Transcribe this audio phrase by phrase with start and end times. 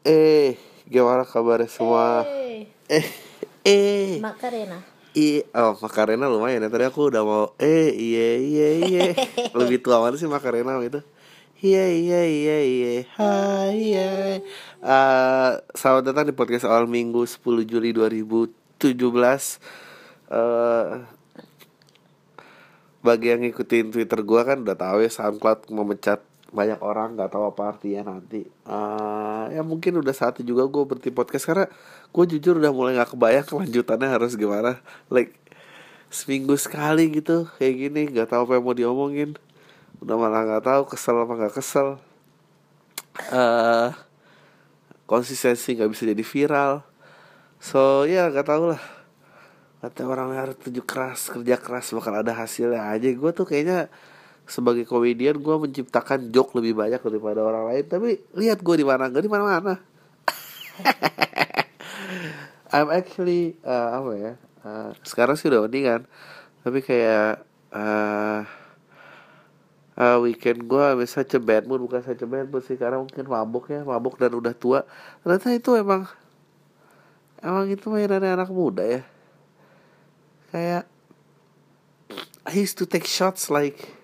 [0.00, 0.56] Eh,
[0.88, 2.24] gimana kabarnya semua?
[2.24, 3.06] Eh, Eh,
[3.62, 4.80] eh, Macarena.
[5.12, 6.70] i, oh Makarena lumayan ya.
[6.72, 9.02] Tadi aku udah mau, eh, iya, iya, iya.
[9.58, 11.04] Lebih tua mana sih Makarena gitu?
[11.60, 14.08] Iya, iya, iya, iya, hai, iya.
[14.80, 19.60] Eh, selamat datang di podcast awal minggu 10 Juli 2017.
[20.32, 21.04] Eh,
[23.00, 27.44] bagi yang ngikutin Twitter gua kan udah tahu ya SoundCloud memecat banyak orang nggak tahu
[27.46, 28.42] apa artinya nanti.
[28.46, 31.66] Eh, ya mungkin udah saatnya juga gue berhenti podcast karena
[32.10, 34.82] gue jujur udah mulai nggak kebayang kelanjutannya harus gimana.
[35.08, 35.38] Like
[36.10, 39.30] seminggu sekali gitu kayak gini nggak tahu apa yang mau diomongin.
[40.02, 41.88] Udah malah nggak tahu kesel apa nggak kesel.
[43.30, 43.90] Eh
[45.06, 46.72] konsistensi nggak bisa jadi viral.
[47.62, 48.82] So ya nggak tahu lah.
[49.80, 53.06] Kata orang harus tunjuk keras kerja keras bakal ada hasilnya aja.
[53.14, 53.86] Gue tuh kayaknya
[54.50, 57.84] sebagai komedian gue menciptakan joke lebih banyak daripada orang lain.
[57.86, 59.74] Tapi lihat gue di mana nggak di mana mana
[62.74, 64.32] I'm actually uh, apa ya
[64.66, 66.06] uh, sekarang sih udah mendingan
[66.60, 68.42] tapi kayak uh,
[69.96, 71.84] uh, weekend gue bisa such a bad mood.
[71.84, 74.84] Bukan such a bad mood sih karena mungkin mabuk ya mabuk dan udah tua.
[75.22, 76.08] Ternyata itu emang
[77.40, 79.02] emang itu mainannya anak muda ya.
[80.50, 80.84] Kayak
[82.48, 83.99] I used to take shots like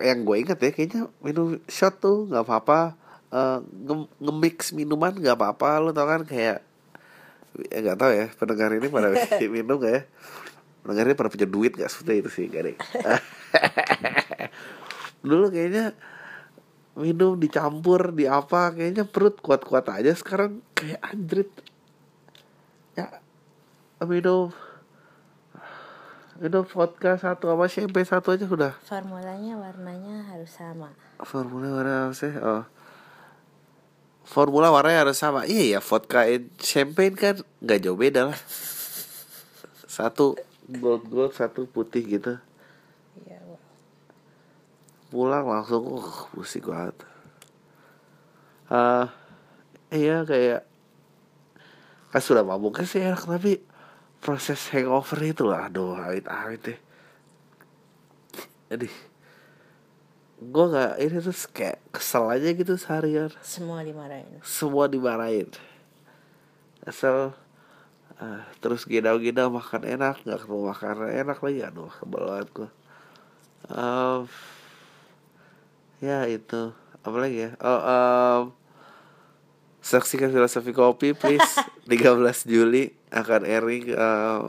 [0.00, 5.34] yang gue inget ya kayaknya minum shot tuh nggak apa-apa Eh, nge- nge-mix minuman nggak
[5.34, 6.62] apa-apa lo tau kan kayak
[7.74, 9.08] ya nggak tahu ya pendengar ini pada
[9.56, 10.02] minum gak ya?
[10.80, 12.62] Pendengar ini pada punya duit gak seperti itu sih gak
[15.26, 15.90] dulu kayaknya
[16.94, 21.50] minum dicampur di apa kayaknya perut kuat-kuat aja sekarang kayak anjrit.
[22.94, 23.20] Ya
[24.06, 24.54] minum
[26.38, 28.72] minum vodka satu apa champagne satu aja sudah?
[28.84, 30.92] Formulanya warnanya harus sama.
[31.24, 32.32] formula warna apa sih?
[32.36, 32.64] Oh.
[34.26, 35.48] Formula warnanya harus sama.
[35.48, 38.38] Iya ya vodka and champagne kan nggak jauh beda lah.
[39.88, 40.36] Satu
[40.68, 42.36] gold gold satu putih gitu.
[43.24, 43.40] Iya,
[45.08, 46.96] pulang langsung uh pusing banget.
[48.70, 49.14] Ah
[49.90, 50.66] iya kayak
[52.10, 53.62] kan sudah mabuknya sih enak tapi
[54.26, 55.70] proses hangover itu lah.
[55.70, 56.78] Aduh awit awit deh.
[58.66, 58.90] Jadi
[60.36, 63.30] gue nggak ini tuh kayak kesel aja gitu seharian.
[63.38, 64.42] Semua dimarahin.
[64.42, 65.48] semua dimarahin.
[66.82, 67.30] Asal
[68.18, 71.60] ah, terus gina-gina makan enak nggak ketemu makan enak lagi.
[71.62, 72.70] Aduh sebel banget gue
[73.66, 74.22] Em,
[75.98, 76.70] ya itu.
[77.02, 77.50] Apa lagi ya?
[77.62, 78.42] Oh em,
[79.86, 81.46] saksikan filosofi kopi please.
[81.86, 84.42] 13 Juli akan airing em,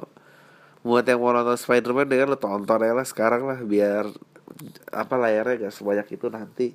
[0.81, 4.09] buat yang mau nonton Spider-Man dengan lo tonton ya lah sekarang lah biar
[4.89, 6.67] apa layarnya gak sebanyak itu nanti.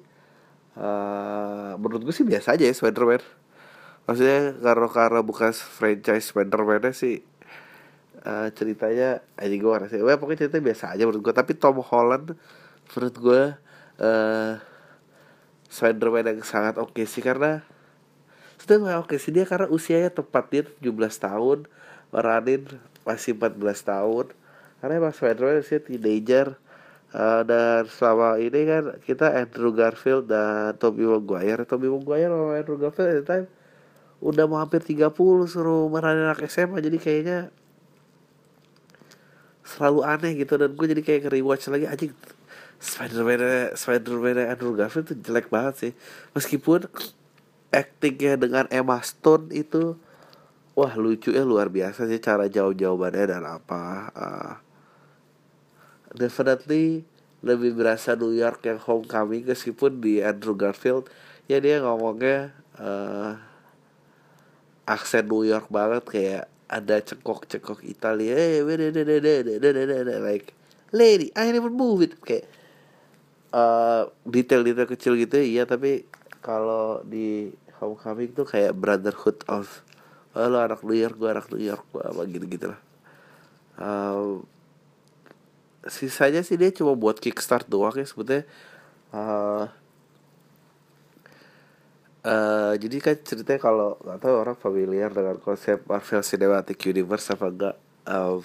[0.78, 3.22] Eh menurut gue sih biasa aja ya Spider-Man.
[4.06, 7.26] Maksudnya karena karena bukan franchise Spider-Man sih
[8.22, 12.38] eh ceritanya aja gue ngerasa Wah, pokoknya ceritanya biasa aja menurut gue tapi Tom Holland
[12.94, 13.42] menurut gue
[13.98, 14.52] eh
[15.66, 17.66] Spider-Man yang sangat oke sih karena
[18.62, 21.58] sudah oke sih dia karena usianya tepat dia 17 tahun
[22.14, 22.62] meranin
[23.02, 24.26] masih 14 tahun.
[24.78, 26.58] Karena emang Spider-Man usia teenager
[27.12, 31.68] Eh, dan selama ini kan kita Andrew Garfield dan Tobey Maguire.
[31.68, 33.46] Tobey Maguire sama Andrew Garfield at the time
[34.24, 35.12] udah mau hampir 30
[35.44, 37.38] suruh meranin anak SMA jadi kayaknya
[39.60, 40.56] selalu aneh gitu.
[40.56, 42.16] Dan gue jadi kayak rewatch lagi anjing
[42.80, 45.92] Spider-Man Spider-Man Andrew Garfield tuh jelek banget sih.
[46.32, 46.88] Meskipun
[47.72, 49.96] actingnya dengan Emma Stone itu
[50.76, 54.54] wah lucu ya luar biasa sih cara jauh-jauhannya dan apa ah.
[56.12, 57.08] definitely
[57.42, 61.08] lebih berasa New York yang homecoming meskipun di Andrew Garfield
[61.50, 63.32] ya dia ngomongnya eh
[64.86, 68.64] aksen New York banget kayak ada cekok-cekok Italia eh
[70.20, 70.54] like
[70.92, 72.46] lady I never move it kayak
[73.52, 76.08] eh detail-detail kecil gitu iya tapi
[76.42, 77.52] kalau di
[77.82, 79.82] homecoming tuh kayak brotherhood of
[80.38, 82.80] oh, lo anak New York gue anak New York gue apa gitu gitu lah
[83.80, 84.44] Em,
[85.88, 88.44] sisanya sih dia cuma buat kickstart doang ya sebetulnya.
[89.12, 89.64] Eh,
[92.28, 97.46] eh, jadi kan ceritanya kalau nggak tahu orang familiar dengan konsep Marvel Cinematic Universe apa
[97.48, 97.76] enggak.
[98.06, 98.40] Em,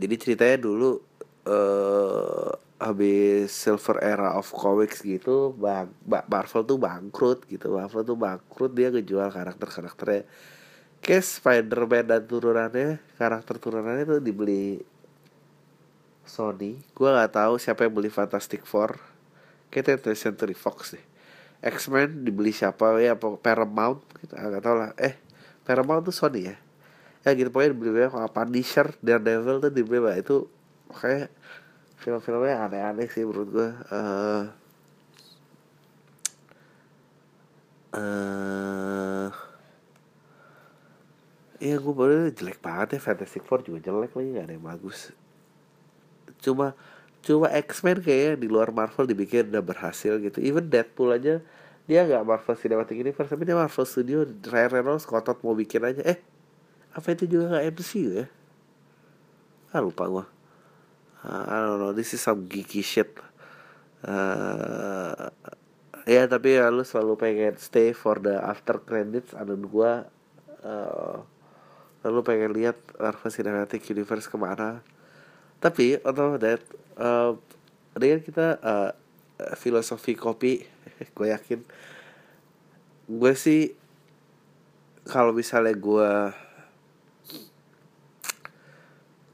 [0.00, 0.90] jadi ceritanya dulu
[1.44, 2.50] eh
[2.84, 7.72] habis Silver Era of Comics gitu bang Ba- Marvel tuh bangkrut gitu.
[7.72, 10.28] Marvel tuh bangkrut dia ngejual karakter-karakternya.
[11.00, 14.84] Kayak Spider-Man dan turunannya karakter turunannya tuh dibeli
[16.24, 16.80] Sony.
[16.92, 19.00] Gue nggak tahu siapa yang beli Fantastic Four.
[19.72, 21.04] Kayaknya 20th Century Fox deh.
[21.64, 24.92] X-Men dibeli siapa ya apa Paramount kita nggak tahu lah.
[25.00, 25.16] Eh
[25.64, 26.56] Paramount tuh Sony ya?
[27.24, 30.44] Ya gitu pokoknya dibeli sama Punisher Daredevil tuh dibeli itu.
[30.92, 31.32] Kayak
[32.04, 34.44] film-filmnya aneh-aneh sih menurut gue eh
[37.96, 39.28] eh
[41.64, 45.16] Iya gue baru jelek banget ya Fantastic Four juga jelek lagi gak ada yang bagus.
[46.44, 46.76] Cuma
[47.24, 50.44] Cuma X-Men kayaknya di luar Marvel dibikin udah berhasil gitu.
[50.44, 51.40] Even Deadpool aja
[51.88, 56.04] Dia gak Marvel Cinematic Universe Tapi dia Marvel Studio Ryan Reynolds kotot mau bikin aja.
[56.04, 56.20] Eh
[56.92, 58.26] Apa itu juga gak MCU ya?
[59.72, 60.24] Ah lupa gue
[61.24, 63.16] uh, I don't know This is some geeky shit.
[64.04, 65.32] Uh,
[66.04, 70.04] Ya tapi ya lu selalu pengen stay for the after credits Anun gua
[70.60, 71.24] uh,
[72.04, 74.84] Lalu pengen lihat Marvel Cinematic Universe ke mana.
[75.64, 76.60] Tapi on top that
[77.00, 77.40] uh,
[77.96, 78.92] Dengan kita uh,
[79.56, 80.60] Filosofi kopi
[81.16, 81.64] Gue yakin.
[83.08, 83.72] Gue sih
[85.08, 86.10] Kalau misalnya gue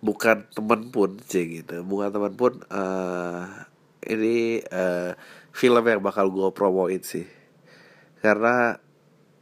[0.00, 3.44] Bukan temen pun sih gitu Bukan temen pun uh,
[4.04, 5.12] Ini uh,
[5.52, 7.28] Film yang bakal gue promoin sih
[8.24, 8.80] Karena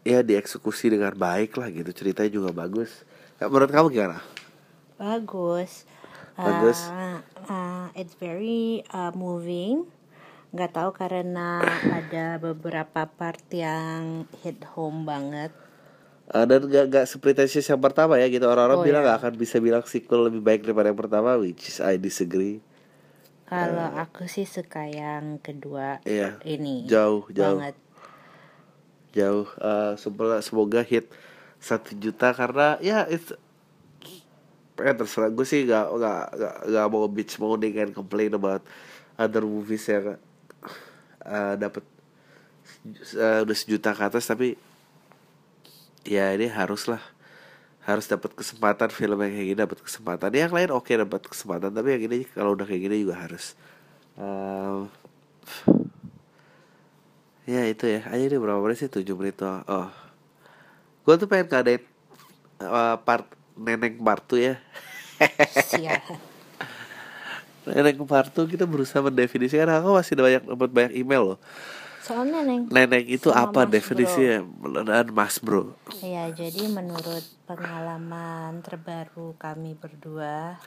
[0.03, 3.07] Ya dieksekusi dengan baik lah gitu Ceritanya juga bagus
[3.39, 4.19] Ya, menurut kamu gimana?
[4.99, 5.87] Bagus.
[6.35, 6.91] Bagus.
[6.91, 9.87] Uh, uh, it's very uh, moving.
[10.51, 15.55] Nggak tahu karena ada beberapa part yang hit home banget.
[16.29, 19.17] Uh, dan gak, gak sepretentious yang pertama ya gitu Orang-orang Oh, bilang iya.
[19.17, 22.61] gak akan bisa bilang sequel lebih baik daripada yang pertama Which is I disagree
[23.49, 26.85] Kalau aku sih suka yang kedua Iya ini.
[26.85, 27.77] Jauh, jauh Banget.
[29.17, 31.09] Jauh uh, semoga, semoga hit
[31.59, 33.33] satu juta karena ya it's
[34.79, 38.63] eh terserah gue sih gak, gak, gak, gak mau bitch moaning and complain about
[39.19, 40.15] other movies yang
[41.25, 41.83] uh, dapat
[43.17, 44.55] uh, udah sejuta ke atas tapi
[46.07, 47.03] ya ini harus lah
[47.89, 50.29] harus dapat kesempatan film yang kayak gini dapat kesempatan.
[50.37, 51.73] Yang lain oke dapat kesempatan.
[51.73, 53.57] Tapi yang ini kalau udah kayak gini juga harus.
[54.21, 54.93] Um,
[57.49, 58.05] ya itu ya.
[58.13, 58.93] Aja ini berapa menit sih?
[58.93, 59.65] 7 menit doang.
[59.65, 59.89] Oh.
[61.09, 61.81] Gue tuh pengen ngadain
[62.61, 63.25] uh, part
[63.57, 64.61] neneng partu ya.
[67.65, 69.65] Neneng partu kita berusaha mendefinisikan.
[69.81, 71.41] Aku masih banyak dapat banyak email loh
[71.99, 72.71] Soalnya neng.
[72.71, 74.39] neneng itu Sama apa Mas definisinya
[74.87, 80.61] dan mas bro Ya jadi menurut pengalaman terbaru kami berdua,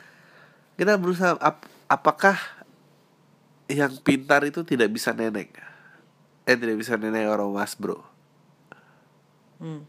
[0.75, 2.35] kita berusaha ap- apakah
[3.71, 5.47] yang pintar itu tidak bisa neneng
[6.43, 8.01] eh tidak bisa neneng orang mas bro
[9.63, 9.85] hmm,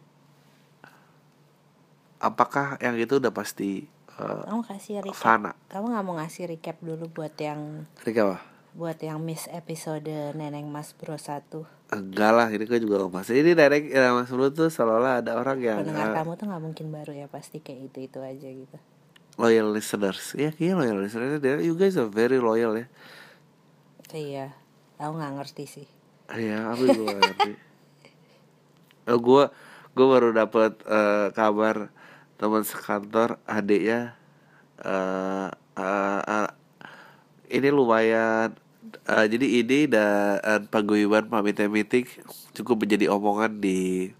[2.22, 3.90] apakah yang itu udah pasti
[4.20, 5.16] uh, kamu kasih recap.
[5.18, 8.51] fana Kamu nggak mau ngasih recap dulu buat yang Rika apa?
[8.72, 13.44] Buat yang miss episode Neneng Mas Bro 1 Enggak lah, ini gue juga nggak masih
[13.44, 16.62] Ini direct ya, Mas Bro tuh seolah-olah ada orang yang Pendengar uh, kamu tuh nggak
[16.64, 18.78] mungkin baru ya pasti kayak itu itu aja gitu.
[19.40, 20.36] loyal listeners.
[20.36, 21.40] Ya, kayaknya loyal listeners.
[21.40, 22.84] You guys are very loyal ya.
[24.12, 24.52] Iya,
[25.00, 25.88] aku nggak ngerti sih.
[26.28, 27.52] Iya, aku juga ngerti.
[29.02, 29.50] Oh, gue
[29.98, 31.90] gue baru dapat eh, kabar
[32.38, 34.14] teman sekantor adiknya
[34.78, 36.50] eh eh, eh,
[37.50, 38.61] ini lumayan
[39.08, 42.06] eh, jadi ini dan paguyuban pamit meeting
[42.56, 44.10] cukup menjadi omongan di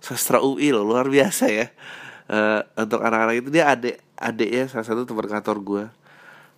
[0.00, 1.66] sastra UI loh luar biasa ya.
[2.30, 5.84] Eh, untuk anak-anak itu dia adik adiknya salah satu teman kantor gue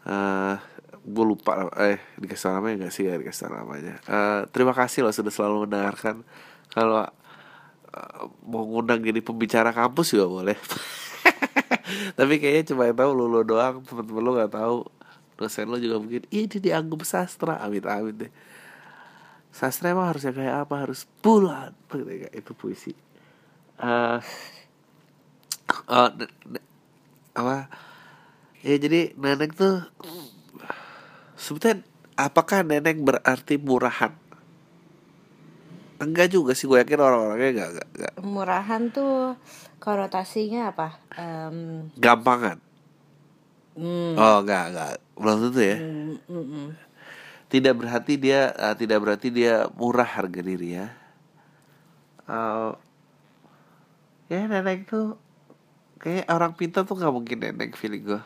[0.03, 0.57] eh
[1.03, 3.95] gue lupa eh dikasih namanya nggak sih ya dikasih namanya.
[4.07, 6.23] Eh, terima kasih loh sudah selalu mendengarkan.
[6.71, 7.09] Kalau
[7.89, 10.59] eh, mau ngundang jadi pembicara kampus juga boleh.
[12.19, 14.79] Tapi kayaknya cuma yang tahu lu, doang temen-temen lu nggak tahu
[15.43, 17.59] dosen lu juga mungkin ini dianggap sastra.
[17.59, 18.33] Amit amit deh.
[19.51, 20.75] Sastra emang harusnya kayak apa?
[20.87, 21.75] Harus bulan
[22.31, 22.95] itu puisi.
[26.17, 26.67] Ne- ne-
[27.35, 27.67] apa?
[28.63, 29.83] Ya jadi nenek tuh
[31.35, 31.83] sebetulnya
[32.15, 34.15] apakah nenek berarti murahan?
[36.03, 38.13] Enggak juga sih gue yakin orang-orangnya enggak, enggak, enggak.
[38.27, 39.39] Murahan tuh
[39.79, 40.99] konotasinya apa?
[41.15, 42.59] Em, gampangan.
[43.73, 46.69] Hmm, oh enggak enggak belum tentu ya mm, mm, mm.
[47.49, 50.87] tidak berarti dia eh, tidak berarti dia murah harga diri ya
[52.23, 52.73] Eh,
[54.31, 55.19] ya nenek tuh
[55.99, 58.23] kayak orang pintar tuh nggak mungkin nenek feeling gue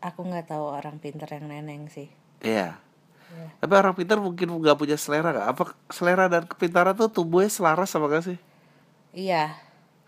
[0.00, 2.08] Aku nggak tahu orang pinter yang neneng sih.
[2.40, 2.80] Iya.
[3.28, 3.48] Iya.
[3.60, 5.48] Tapi orang pintar mungkin nggak punya selera gak?
[5.52, 8.38] Apa selera dan kepintaran tuh tumbuhnya selaras sama gak sih?
[9.12, 9.52] Iya,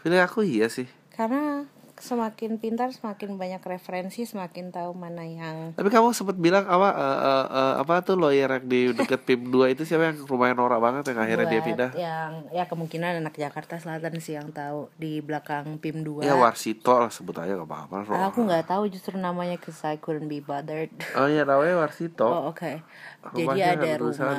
[0.01, 0.89] Feeling aku iya sih.
[1.13, 1.69] karena
[2.03, 7.19] semakin pintar semakin banyak referensi semakin tahu mana yang Tapi kamu sempat bilang apa eh,
[7.23, 10.83] eh, eh, apa tuh lawyer yang di deket PIM 2 itu siapa yang rumahnya norak
[10.83, 11.91] banget yang akhirnya dia pindah?
[11.95, 16.99] yang ya kemungkinan anak Jakarta Selatan sih yang tahu di belakang PIM 2 Ya Warsito
[16.99, 17.97] lah sebut aja gak apa-apa.
[18.03, 18.19] Ro.
[18.19, 22.27] aku nggak tahu justru namanya cause I couldn't be bothered Oh iya namanya Warsito.
[22.27, 22.83] oh oke
[23.23, 24.35] jadi Rumahnya ada rumah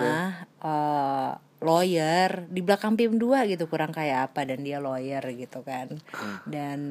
[1.64, 5.96] lawyer di belakang PIM 2 gitu kurang kayak apa dan dia lawyer gitu kan.
[6.44, 6.82] Dan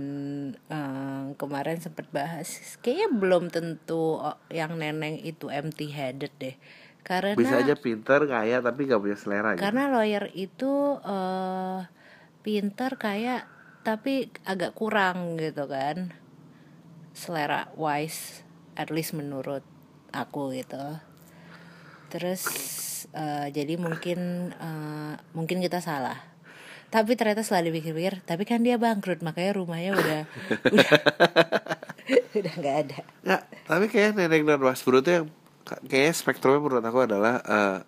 [0.57, 6.57] eh, kemarin sempat bahas kayaknya belum tentu oh, yang neneng itu empty headed deh.
[7.05, 9.63] Karena Bisa aja pinter, kaya tapi gak punya selera gitu.
[9.67, 11.81] karena lawyer itu eh
[12.47, 13.51] pinter kayak
[13.83, 16.17] tapi agak kurang gitu kan.
[17.13, 18.47] Selera wise
[18.79, 19.67] at least menurut
[20.15, 20.97] aku gitu.
[22.09, 22.45] Terus
[23.13, 26.19] eh, jadi mungkin eh, mungkin kita salah
[26.93, 30.23] tapi ternyata setelah dipikir-pikir tapi kan dia bangkrut makanya rumahnya udah
[30.77, 30.91] udah
[32.37, 35.27] udah nggak ada Nggak, tapi kayak Neneng dan Mas Bro tuh yang
[35.65, 37.79] kayaknya spektrumnya menurut aku adalah eh,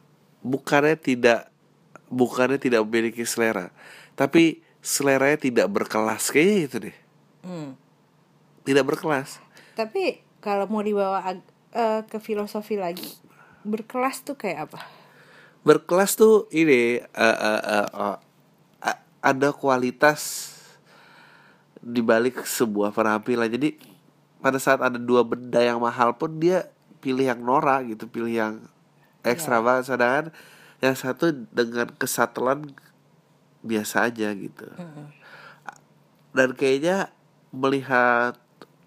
[0.45, 1.51] bukannya tidak
[2.13, 3.73] bukannya tidak memiliki selera,
[4.15, 6.97] tapi seleranya tidak berkelas kayaknya itu deh.
[7.43, 7.71] Hmm.
[8.65, 9.41] Tidak berkelas.
[9.75, 11.21] Tapi kalau mau dibawa
[11.75, 13.09] eh, ke filosofi lagi,
[13.67, 14.81] berkelas tuh kayak apa?
[15.65, 18.17] Berkelas tuh ini eh, eh, eh, eh,
[18.85, 20.53] a- ada kualitas
[21.81, 23.49] di balik sebuah penampilan.
[23.49, 23.77] Jadi
[24.45, 26.69] pada saat ada dua benda yang mahal pun dia
[27.01, 28.55] pilih yang norak gitu, pilih yang
[29.25, 29.85] ekstra banget.
[29.89, 30.27] Sedangkan
[30.85, 32.73] yang satu dengan kesatuan
[33.65, 34.69] biasa aja gitu.
[36.35, 37.09] Dan kayaknya
[37.55, 38.35] melihat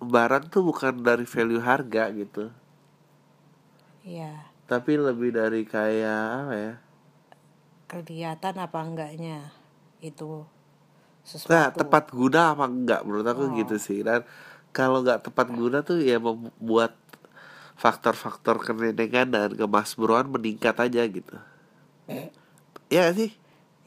[0.04, 2.52] barang tuh bukan dari value harga gitu,
[4.08, 4.34] Iya,
[4.68, 6.74] tapi lebih dari kayak apa ya?
[7.88, 9.48] kelihatan apa enggaknya
[10.04, 10.44] itu
[11.24, 11.52] sesuatu.
[11.56, 14.04] Nah, tepat guna apa enggak menurut aku gitu sih.
[14.04, 14.28] Dan
[14.76, 17.00] kalau nggak tepat guna tuh ya membuat
[17.80, 21.36] faktor-faktor kenenengan dan kemasburuan meningkat aja gitu.
[22.92, 23.32] Ya nggak sih?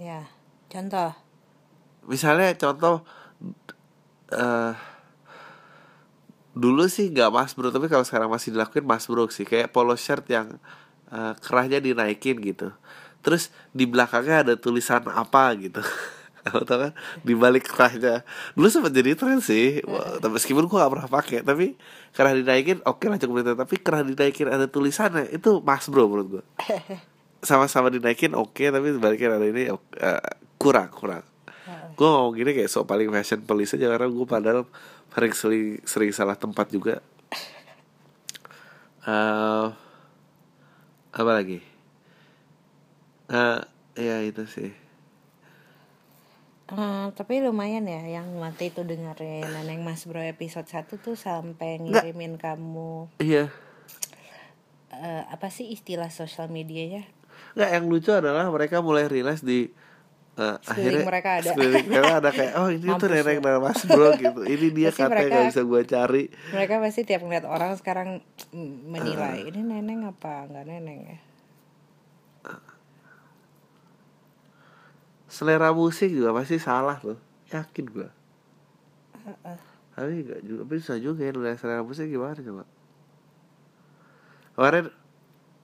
[0.01, 0.25] Ya,
[0.73, 1.13] contoh.
[2.09, 3.05] Misalnya contoh
[4.33, 4.73] eh
[6.51, 9.47] dulu sih nggak mas bro tapi kalau sekarang masih dilakuin mas bro sih.
[9.47, 10.59] Kayak polo shirt yang
[11.13, 12.75] eh, kerahnya dinaikin gitu.
[13.21, 15.83] Terus di belakangnya ada tulisan apa gitu.
[16.45, 16.93] Kamu tau kan?
[17.21, 18.25] Di balik kerahnya.
[18.57, 19.85] Dulu sempat jadi tren sih.
[20.21, 21.77] Tapi meskipun gua gak pernah pakai tapi
[22.11, 26.29] kerah dinaikin oke lah cukup itu tapi kerah dinaikin ada tulisannya itu mas bro menurut
[26.41, 26.45] gua.
[27.49, 30.23] Sama-sama dinaikin oke tapi sebaliknya ada ini eh,
[30.57, 31.25] kurang kurang.
[32.01, 34.65] Gue ngomong gini kayak so paling fashion police aja karena gue padahal
[35.11, 37.03] sering sering, sering salah tempat juga.
[39.01, 39.67] Eh,
[41.11, 41.65] apa lagi?
[43.33, 43.61] Eh,
[43.97, 44.71] ya itu sih.
[46.71, 51.83] Eh, tapi lumayan ya yang mati itu dengerin Neneng Mas Bro episode 1 tuh sampai
[51.83, 53.51] ngirimin kamu iya.
[54.95, 57.03] eh, apa sih istilah sosial medianya?
[57.59, 59.67] nggak yang lucu adalah mereka mulai realize di
[60.33, 61.51] eh, Sekeliling akhirnya mereka ada.
[61.51, 63.43] sekeliling mereka ada kayak oh ini tuh Mampus nenek lu.
[63.43, 64.41] dan mas bro gitu.
[64.45, 66.23] Ini dia Pasti katanya mereka- nggak bisa gue cari.
[66.51, 68.09] Mereka pasti tiap ngeliat orang sekarang
[68.87, 70.47] menilai ini neneng apa?
[70.47, 71.19] Enggak neneng ya?
[75.27, 77.15] selera musik juga pasti salah loh
[77.49, 78.09] yakin gue
[79.95, 82.65] tapi gak juga tapi susah juga ya selera musik gimana coba?
[84.51, 84.87] Kemarin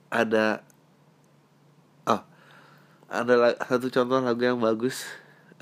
[0.07, 0.61] ada
[3.07, 5.07] ada satu contoh lagu yang bagus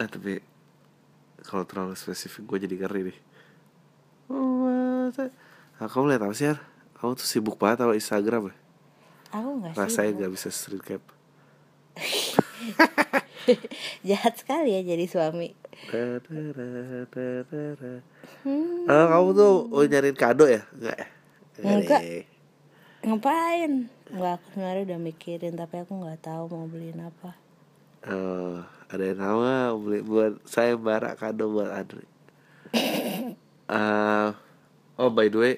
[0.01, 0.41] eh tapi
[1.45, 3.17] kalau terlalu spesifik gue jadi ngeri nih
[5.77, 6.59] nah, kamu lihat apa sih Har?
[6.97, 8.55] kamu tuh sibuk banget sama Instagram ya
[9.35, 9.79] Aku enggak sih.
[9.83, 11.03] rasanya gak bisa street cap
[14.09, 15.53] Jahat sekali ya jadi suami.
[18.41, 18.89] Hmm.
[18.89, 20.65] kamu tuh oh, nyariin kado ya?
[20.73, 21.07] Enggak ya?
[21.61, 22.01] Enggak.
[23.05, 23.85] Ngapain?
[24.09, 27.37] Enggak, aku sebenarnya udah mikirin tapi aku nggak tahu mau beliin apa.
[28.05, 32.05] Oh, ada yang nama beli buat saya bara kado buat Adri.
[32.73, 34.29] Eh,
[35.01, 35.55] oh by the way,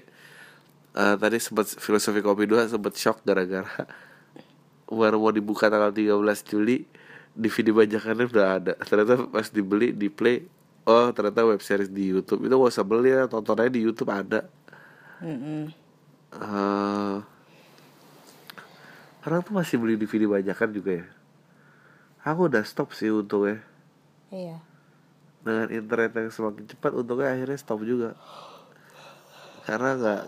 [0.95, 3.87] eh, tadi sempat filosofi kopi dua sempat shock gara-gara
[4.87, 6.87] baru mau dibuka tanggal 13 Juli
[7.35, 8.73] DVD bajakannya udah ada.
[8.81, 10.47] Ternyata pas dibeli di play,
[10.87, 14.09] oh ternyata web series di YouTube itu gak usah beli ya, tonton aja di YouTube
[14.09, 14.47] ada.
[15.21, 15.73] Mm-mm.
[16.37, 17.06] eh
[19.27, 21.07] orang tuh masih beli DVD bajakan juga ya.
[22.23, 23.59] Aku udah stop sih untungnya.
[24.31, 24.63] Iya.
[25.43, 28.15] Dengan internet yang semakin cepat untungnya akhirnya stop juga.
[29.67, 30.23] Karena nggak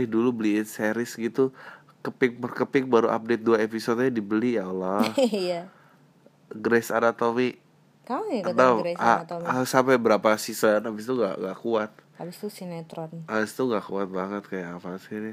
[0.00, 1.52] eh dulu beliin series gitu
[2.00, 5.04] keping per keping baru update dua episodenya dibeli ya Allah.
[5.20, 5.68] Iya.
[6.50, 7.60] Grace Anatomy
[8.10, 11.58] kamu nggak ikutan Tahu Grey's ah, Anatomy ah, sampai berapa season habis itu gak, gak
[11.62, 15.32] kuat habis itu sinetron Habis itu gak kuat banget kayak apa sih ini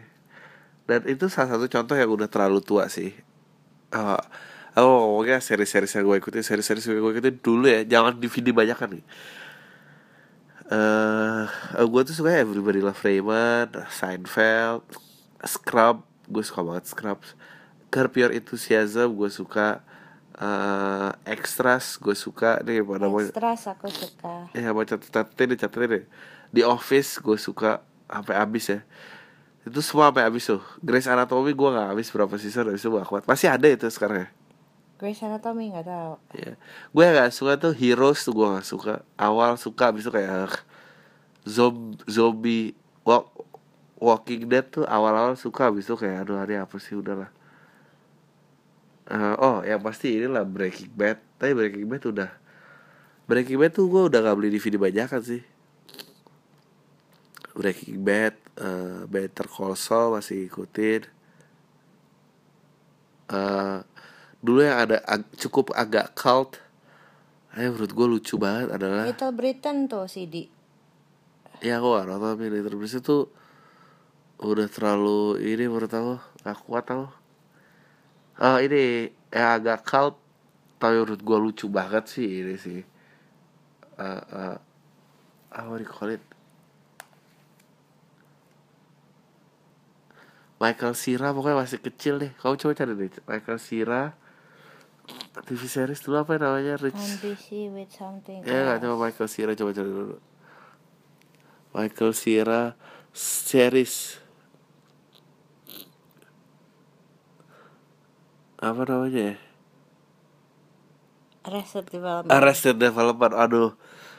[0.87, 3.11] Dan itu salah satu contoh yang udah terlalu tua sih.
[3.91, 4.19] Uh,
[4.77, 7.81] Oh ngomongnya seri-seri yang gue ikutin Seri-seri yang gue ikutin dulu ya.
[7.81, 9.05] Jangan DVD banyak kan nih.
[10.69, 11.45] Eh
[11.81, 14.85] gue tuh suka Everybody Love Raymond, Seinfeld,
[15.41, 17.19] Scrub, gue suka banget Scrub.
[17.89, 19.81] Curb Your Enthusiasm gue suka,
[20.37, 22.61] eh Extras gue suka.
[22.61, 24.53] Nih pada mau Extras aku suka.
[24.53, 26.05] Ya mau catat-catatin deh catetin deh.
[26.53, 27.81] The Office gue suka.
[28.05, 28.85] Sampai habis ya.
[29.67, 30.63] Itu semua sampai habis tuh.
[30.79, 33.23] Grey's Anatomy gue gak habis berapa season habis itu gue gak kuat.
[33.27, 34.29] Masih ada itu sekarang ya.
[34.97, 36.57] Grey's Anatomy nggak tahu Ya.
[36.95, 38.93] Gue yang gak suka tuh Heroes tuh gue gak suka.
[39.19, 40.63] Awal suka abis itu kayak
[41.43, 42.65] zombie, zombie
[43.03, 43.27] walk,
[43.97, 47.33] Walking Dead tuh awal-awal suka abis itu kayak aduh hari apa sih udahlah.
[49.07, 51.17] Eh, oh yang pasti inilah Breaking Bad.
[51.41, 52.29] Tapi Breaking Bad udah
[53.27, 55.41] Breaking Bad tuh gue udah gak beli DVD bajakan sih.
[57.57, 61.01] Breaking Bad, eh, Better Call Saul masih ikutin.
[63.27, 63.77] eh
[64.39, 66.61] dulu yang ada ag- cukup agak cult
[67.51, 70.47] eh menurut gue lucu banget adalah Little Britain tuh CD
[71.59, 73.27] ya gue gak nonton tapi Little Prince itu
[74.39, 77.11] udah terlalu ini menurut aku gak kuat tau
[78.37, 80.15] oh ini yang agak cult
[80.79, 82.79] tapi menurut gue lucu banget sih ini sih.
[83.97, 84.55] Eh,
[85.49, 86.23] apa di call it
[90.57, 94.03] Michael Cera pokoknya masih kecil deh kamu coba cari deh Michael Cera
[95.47, 99.51] TV series dulu apa namanya Rich on busy with something Ya nggak coba Michael Cera
[99.53, 100.17] coba cari dulu.
[101.77, 102.61] Michael Cera
[103.13, 104.17] series
[108.57, 109.35] apa namanya ya?
[111.47, 113.33] Arrested Development Arrested Development.
[113.37, 113.71] Aduh,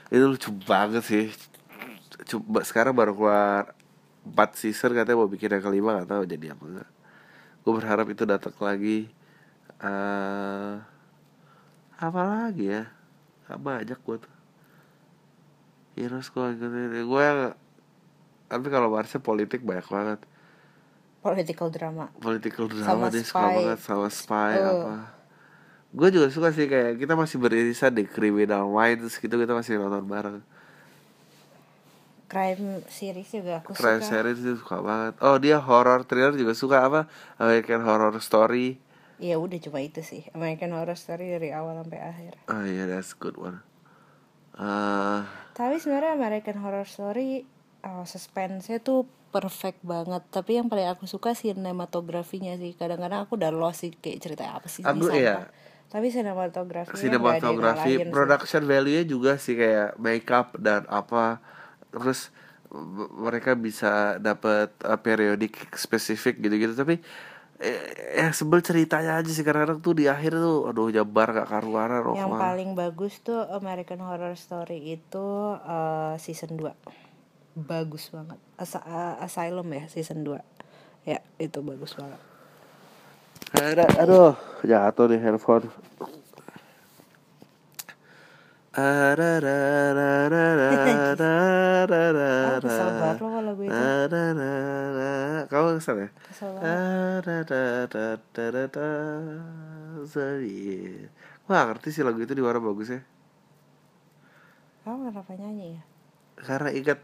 [0.09, 1.26] itu lucu banget sih.
[2.25, 3.75] Coba sekarang baru keluar
[4.29, 6.89] 4 season katanya mau bikin yang kelima gak tahu jadi apa enggak.
[7.65, 9.09] Gue berharap itu datang lagi.
[9.79, 10.75] eh
[11.99, 12.85] apa lagi ya?
[13.47, 14.35] Gak banyak gue tuh.
[15.97, 17.05] Heroes gue ikutin.
[17.05, 17.41] Gue yang
[18.49, 20.21] tapi kalau Marsha politik banyak banget.
[21.19, 24.87] political drama Political Sama drama dia suka banget sama spy Oh.
[24.87, 24.95] apa.
[25.91, 30.07] Gue juga suka sih kayak kita masih beririsan di Criminal Minds gitu kita masih nonton
[30.07, 30.41] bareng.
[32.29, 35.14] Crime series juga aku Crime suka series itu suka banget.
[35.25, 37.01] Oh dia horror thriller juga suka apa?
[37.41, 38.79] American Horror Story.
[39.19, 43.19] ya udah cuma itu sih American Horror Story dari awal sampai akhir Oh iya that's
[43.19, 43.59] good one.
[44.55, 45.27] Ah,
[45.59, 47.43] tapi sebenarnya American Horror Story
[47.83, 53.51] oh, suspense-nya tuh perfect banget tapi yang paling aku suka sinematografinya sih kadang-kadang aku udah
[53.51, 55.11] lost sih kayak cerita apa sih sampah.
[55.19, 55.51] iya.
[55.91, 58.07] tapi sinematografi, sih.
[58.07, 61.43] production value-nya juga sih kayak makeup dan apa.
[61.92, 62.31] Terus
[63.16, 66.77] mereka bisa dapat uh, periodik spesifik gitu-gitu.
[66.77, 67.01] Tapi
[67.59, 67.81] eh,
[68.20, 72.14] ya sebel ceritanya aja sih kadang-kadang tuh di akhir tuh aduh jabar gak karuan roh
[72.14, 75.27] yang paling bagus tuh American Horror Story itu
[75.59, 76.70] eh, season 2
[77.59, 78.38] bagus banget.
[78.55, 80.38] Asa- eh, Asylum ya season 2
[81.03, 82.20] ya itu bagus banget.
[83.98, 85.66] Aduh, jatuh nih handphone.
[85.66, 85.88] Ada, ada, ada, ada, ada, ada, ada,
[88.68, 88.68] Ah,
[92.62, 93.75] kesel banget lo itu.
[95.51, 96.09] Kamu kesel ya?
[96.31, 97.23] Kesel banget.
[101.49, 103.03] Ngerti sih lagu itu di mana bagusnya.
[104.87, 105.83] kamu kenapa nyanyi ya
[106.41, 106.99] Karena ingat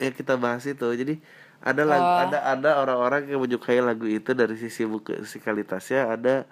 [0.00, 0.86] yang kita bahas itu.
[0.96, 1.20] Jadi
[1.60, 2.18] ada lagu, Oh.
[2.24, 6.48] ada ada orang-orang yang menyukai lagu itu dari sisi musikalitasnya, ada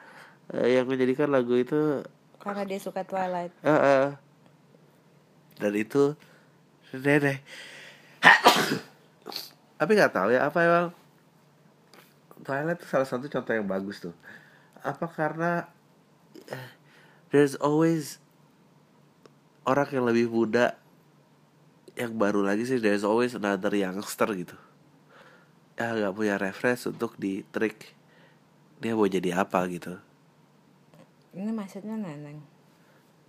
[0.53, 2.05] eh, yang menjadikan lagu itu
[2.41, 4.17] karena dia suka Twilight Heeh.
[5.61, 6.17] Dan itu
[6.97, 7.45] nenek.
[9.79, 10.87] Tapi nggak tahu ya apa emang
[12.41, 14.17] Twilight itu salah satu contoh yang bagus tuh.
[14.81, 15.69] Apa karena
[16.49, 16.71] eh,
[17.29, 18.17] there's always
[19.69, 20.81] orang yang lebih muda
[22.01, 24.57] yang baru lagi sih there's always another youngster gitu.
[25.77, 27.93] Ya nggak punya reference untuk di trik
[28.81, 30.01] dia mau jadi apa gitu.
[31.31, 32.43] ini maksudnya neneng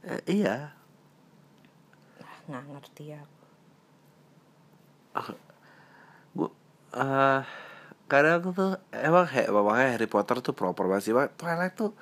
[0.02, 0.74] Eh, iya,
[2.52, 3.22] nggak ngerti ya.
[6.36, 6.50] Gue
[6.92, 7.42] eh
[8.12, 11.16] kadang aku tuh emang he, makanya Harry Potter tuh proper banget sih.
[11.16, 11.96] Twilight tuh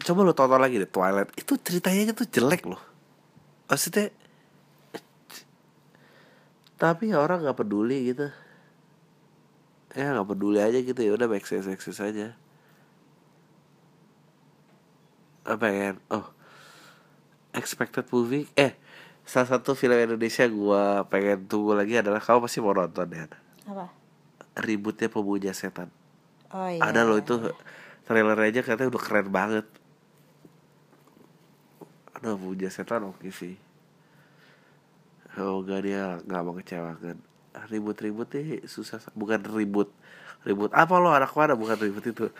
[0.00, 1.36] coba lo tonton lagi deh Twilight.
[1.36, 2.80] Itu ceritanya tuh jelek loh.
[3.68, 4.08] Maksudnya
[6.80, 8.32] tapi ya orang nggak peduli gitu.
[9.92, 11.68] Ya nggak peduli aja gitu ya udah make sense
[12.00, 12.32] aja.
[15.44, 16.00] Apa ya?
[16.08, 16.40] Oh
[17.50, 18.78] expected movie eh
[19.24, 23.26] salah satu film Indonesia gua pengen tunggu lagi adalah kamu pasti mau nonton ya
[23.70, 23.86] apa?
[24.58, 25.88] Ributnya pemuja setan.
[26.50, 26.82] Oh iya.
[26.82, 27.38] Ada loh itu
[28.04, 29.66] trailer aja katanya udah keren banget.
[32.18, 33.54] Aduh pemuja setan oke sih.
[35.30, 37.16] Semoga dia nggak mau kecewakan.
[37.70, 39.94] Ribut-ribut nih susah bukan ribut.
[40.42, 41.14] Ribut apa lo?
[41.14, 41.54] Anak mana?
[41.54, 42.26] Bukan ribut itu.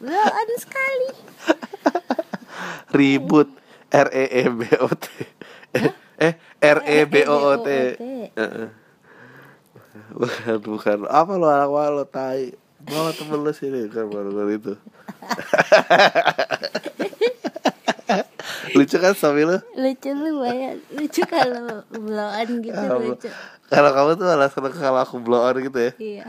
[0.00, 1.08] Beloan sekali
[2.92, 3.48] ribut.
[3.90, 5.06] R E E B O T.
[6.22, 7.68] Eh R E B O O T.
[8.38, 8.68] Heeh.
[10.14, 10.96] bukan bukan.
[11.10, 12.54] Apa lo anak lo tai?
[12.80, 14.74] Bawa temen lo sini kan baru baru itu.
[18.78, 19.58] Lucu kan suami lo?
[19.74, 20.74] Lucu lu banyak.
[20.94, 23.28] Lucu kalau beloan gitu lucu.
[23.66, 25.92] Kalau kamu tuh seneng kalau aku blow on gitu ya?
[25.98, 26.26] Iya.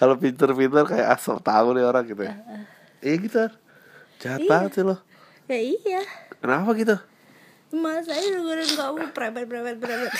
[0.00, 2.34] Kalau pinter-pinter kayak asal tahu nih orang gitu ya.
[3.04, 3.44] Iya gitu.
[4.18, 5.07] Jahat banget sih lo
[5.48, 6.00] ya iya.
[6.38, 6.96] Kenapa gitu?
[7.72, 10.12] Masa aja dengerin kamu prepet prepet prepet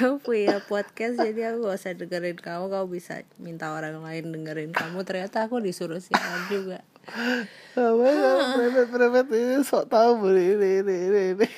[0.00, 2.72] kamu punya podcast Jadi aku gak usah dengerin kamu.
[2.72, 5.04] Kamu bisa minta orang lain dengerin kamu.
[5.04, 6.80] Ternyata aku disuruh siaran juga.
[7.76, 11.48] Apa ya prepet prepet ini sok tahu ini ini ini, ini.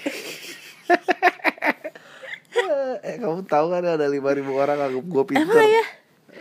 [3.06, 5.84] eh kamu tahu kan ada lima ribu orang anggap gue pinter Emang ya?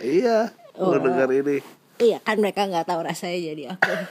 [0.01, 0.37] iya
[0.71, 0.95] Oh.
[0.95, 1.57] denger ini
[1.97, 3.91] Iya kan mereka gak tahu rasanya jadi aku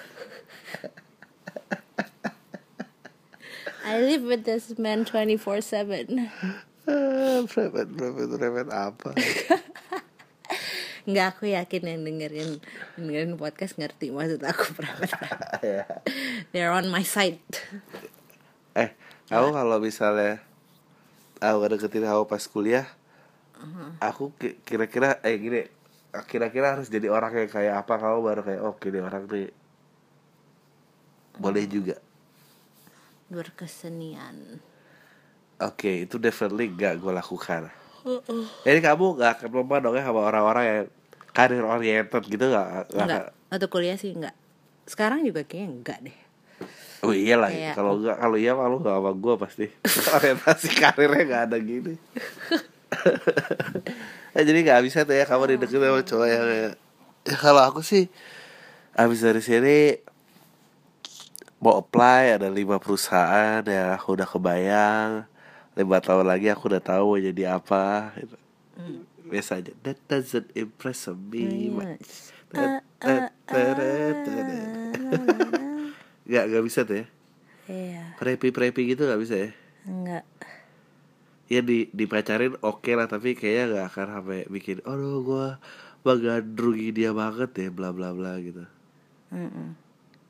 [3.83, 6.21] I live with this man 24-7
[6.85, 9.11] Ah, prepet prepet prepet apa
[11.09, 12.51] Nggak aku yakin yang dengerin
[12.95, 14.77] dengerin podcast ngerti maksud aku
[15.65, 15.89] Ya.
[16.53, 17.41] They're on my side.
[18.73, 18.93] eh
[19.27, 20.45] kamu kalau misalnya
[21.41, 22.87] aku deketin kamu pas kuliah
[23.99, 25.61] aku ki- kira-kira eh gini
[26.29, 29.51] kira-kira harus jadi orang yang kayak apa kamu baru kayak oke deh orang nih
[31.41, 31.97] boleh juga
[33.31, 34.59] Berkesenian.
[35.63, 37.71] Oke, itu definitely gak gue lakukan.
[38.67, 40.81] Jadi kamu gak akan lomba dong ya sama orang-orang yang
[41.31, 42.91] karir oriented gitu gak?
[42.91, 43.27] gak Enggak.
[43.55, 44.35] Waktu kuliah sih enggak.
[44.83, 46.19] Sekarang juga kayaknya enggak deh.
[47.01, 49.67] Oh iya lah, Kayak- kalau enggak kalau iya malu gak sama gue pasti.
[50.17, 51.97] Orientasi karirnya gak ada gini.
[54.37, 56.71] eh, jadi gak bisa tuh ya kamu dideketin sama cowok yang ya,
[57.39, 58.11] kalau aku sih
[58.93, 59.77] abis dari sini
[61.63, 65.11] mau apply ada lima perusahaan ya udah kebayang
[65.79, 68.37] lima tahun lagi aku udah tahu mau jadi apa gitu.
[69.31, 72.35] biasa aja that doesn't impress me Yes.
[76.31, 77.07] Gak, gak bisa tuh ya
[77.67, 79.51] Iya, Prepi-prepi gitu gak bisa ya
[79.83, 80.23] enggak.
[81.47, 85.59] Ya di, dipacarin oke lah Tapi kayaknya gak akan sampai bikin Aduh gua
[86.01, 88.63] menggandrungi dia banget ya Bla bla bla gitu
[89.31, 89.75] Mm-mm.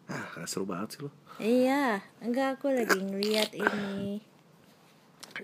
[0.07, 4.21] Ah gak seru banget sih lo Iya, enggak aku lagi ngeliat ini.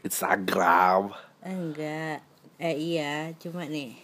[0.02, 2.20] Instagram Enggak.
[2.56, 3.96] Eh iya, cuma nih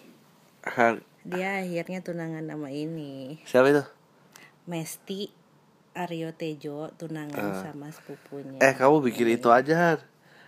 [0.62, 3.36] Ah, dia akhirnya tunangan sama ini.
[3.44, 3.84] Siapa itu?
[4.64, 5.28] Mesti
[5.92, 8.58] Aryo Tejo tunangan sama sepupunya.
[8.60, 10.00] Eh kamu bikin itu aja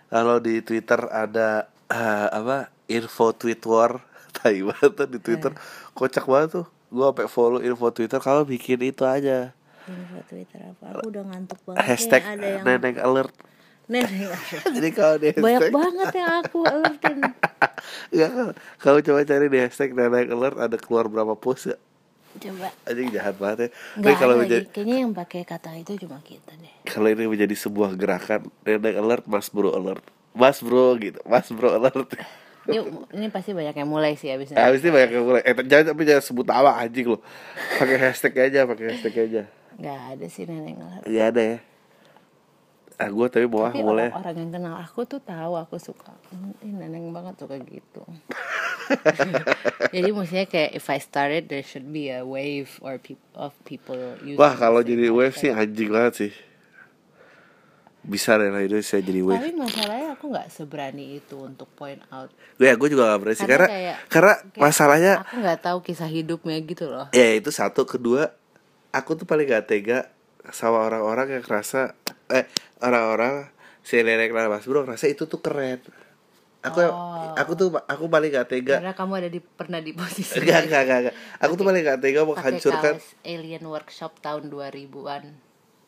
[0.09, 4.01] Kalau di Twitter ada ah, Apa Info tweet war
[4.37, 5.51] Tai banget tuh di Twitter
[5.93, 9.53] Kocak banget tuh Gua sampai follow info Twitter Kalau bikin itu aja
[9.85, 10.97] Info Twitter apa?
[10.97, 11.85] Aku udah ngantuk banget.
[11.85, 13.33] Hashtag nih, ada yang neneng alert
[13.85, 14.33] Nenek.
[14.75, 17.17] Jadi kalau di Banyak hashtag banget yang aku alertin.
[18.13, 18.29] Enggak
[18.81, 21.77] kalau coba cari di hashtag neneng alert ada keluar berapa post ya
[22.35, 22.67] Coba.
[22.83, 24.65] Anjing jahat banget ya Tapi Enggak kalau menjadi.
[24.69, 26.73] Kayaknya yang pakai kata itu cuma kita deh.
[26.83, 31.71] kalau ini menjadi sebuah gerakan neneng alert mas bro alert mas bro gitu mas bro
[31.73, 31.95] alert
[32.65, 32.81] Ini,
[33.13, 34.57] ini pasti banyak yang mulai sih abis ini.
[34.57, 37.21] Habis ini banyak yang mulai eh, jangan tapi jangan sebut nama anjing lo
[37.77, 39.41] pakai hashtag aja pakai hashtag aja
[39.77, 41.03] Nggak ada sih nenek alert.
[41.05, 41.57] Gak ada ya
[42.95, 46.15] ah gue tapi ah Tapi mulai orang-orang yang kenal aku tuh tahu aku suka.
[46.31, 48.01] "Hmm, Ih, neneng banget suka gitu.
[49.95, 53.97] Jadi maksudnya kayak if I started there should be a wave or peop of people
[54.19, 56.31] using wah kalau jadi wave sih anjing banget sih.
[58.05, 59.41] Bisa deh lah Indonesia jadi wave.
[59.41, 62.29] Tapi masalahnya aku nggak seberani itu untuk point out.
[62.61, 65.77] ya gue juga gak berani sih Karena karena kayak- karena kayak masalahnya Aku nggak tahu
[65.81, 67.07] kisah hidupnya gitu loh.
[67.09, 67.87] ya itu satu.
[67.89, 68.29] Kedua
[68.93, 69.99] aku tuh paling gak tega
[70.53, 71.97] sama orang-orang yang kerasa
[72.29, 72.45] eh
[72.77, 73.49] orang-orang
[73.81, 74.17] si dan
[74.49, 75.81] mas bro ngerasa itu tuh keren
[76.65, 77.33] aku Oh.
[77.37, 78.81] aku tuh aku paling gak tega.
[78.81, 81.15] Karena kamu ada di pernah di posisi enggak enggak enggak, enggak.
[81.37, 85.23] aku tuh paling gak tega menghancurkan kaos alien workshop tahun 2000-an.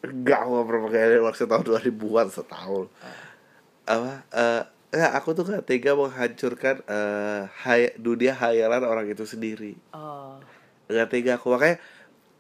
[0.03, 2.85] enggak aku gak pernah pakai alien workshop tahun 2000-an setahun.
[3.83, 4.11] Apa?
[4.31, 9.75] Eh Nggak, aku tuh gak tega menghancurkan eh, hay- dunia hayalan orang itu sendiri.
[9.91, 10.39] Oh.
[10.87, 11.51] Gak tega aku.
[11.51, 11.75] Makanya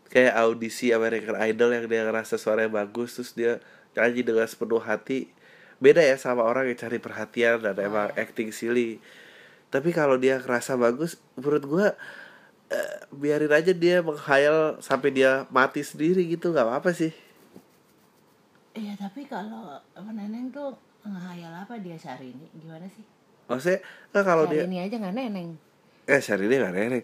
[0.07, 3.59] kayak audisi American Idol yang dia ngerasa suaranya bagus terus dia
[3.91, 5.27] nyanyi dengan sepenuh hati
[5.77, 8.97] beda ya sama orang yang cari perhatian dan emang acting silly.
[9.69, 11.87] Tapi kalau dia ngerasa bagus menurut gua
[12.71, 17.13] eh, biarin aja dia menghayal sampai dia mati sendiri gitu nggak apa-apa sih.
[18.77, 19.81] Iya tapi kalau
[20.13, 23.05] neneng tuh ngehayal apa dia sehari ini gimana sih?
[23.47, 23.79] Maksudnya
[24.13, 25.49] nggak kalau dia ini aja nggak neneng.
[26.07, 27.03] Eh Syahrini nggak neneng.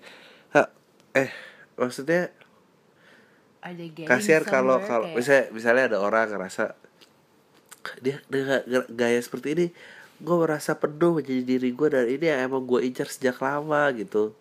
[0.56, 0.68] Hah,
[1.16, 1.30] eh
[1.80, 2.30] maksudnya
[4.04, 6.76] kasihan kalau kalau misalnya misalnya ada orang ngerasa
[8.00, 9.68] dia dengan gaya seperti ini
[10.24, 14.32] gue merasa penuh menjadi diri gue dan ini yang emang gue incar sejak lama gitu.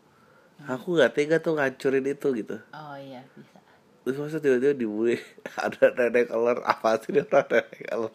[0.71, 2.63] Aku nggak tega tuh ngancurin itu gitu.
[2.71, 3.59] Oh iya bisa.
[4.07, 5.19] Terus masa tiba-tiba dibully
[5.65, 8.15] ada nenek color apa sih dia orang nenek color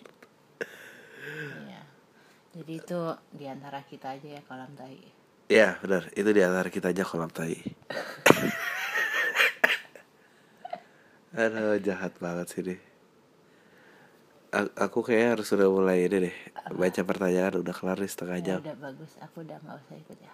[1.67, 1.81] iya.
[2.55, 2.99] Jadi itu
[3.35, 5.03] di antara kita aja ya kolam tai.
[5.51, 6.07] Ya benar.
[6.15, 7.59] Itu di antara kita aja kolam tai.
[11.37, 12.86] Aduh jahat banget sih deh
[14.51, 16.35] aku kayaknya harus udah mulai ini deh
[16.71, 18.59] baca pertanyaan udah kelar nih setengah ya jam.
[18.63, 20.33] udah bagus aku udah nggak usah ikut ya.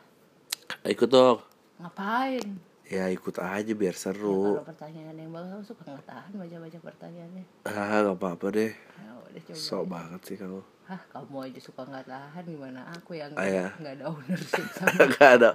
[0.85, 1.37] Ikut dong.
[1.79, 2.45] Ngapain?
[2.85, 6.55] Ya ikut aja biar Ya, seru kalau pertanyaan yang bagus aku suka nggak tahan baca
[6.59, 7.43] baca pertanyaannya.
[7.65, 8.71] Ah nggak apa-apa deh.
[8.71, 10.61] Ya udah coba sok banget sih kamu.
[10.83, 12.81] Hah, kamu aja suka nggak tahan gimana?
[12.93, 13.67] Aku yang Ah, ya.
[13.79, 15.49] nggak ada ownership sama nggak ada.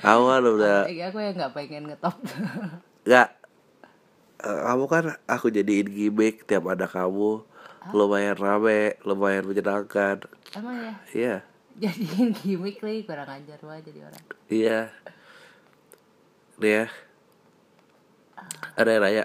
[0.00, 2.16] Awal udah Apalagi aku yang nggak pengen ngetop.
[3.04, 3.28] Nggak.
[4.38, 7.42] Eh, kamu kan aku jadiin gimmick tiap ada kamu
[7.94, 10.24] lumayan rame lumayan menyenangkan.
[10.56, 10.94] Emang ya?
[11.14, 11.36] Iya.
[11.78, 14.24] Jadiin gimmick lagi kurang ajar wah jadi orang.
[14.50, 14.80] Iya.
[16.58, 16.84] Nih ya.
[18.78, 19.24] Ada yang nanya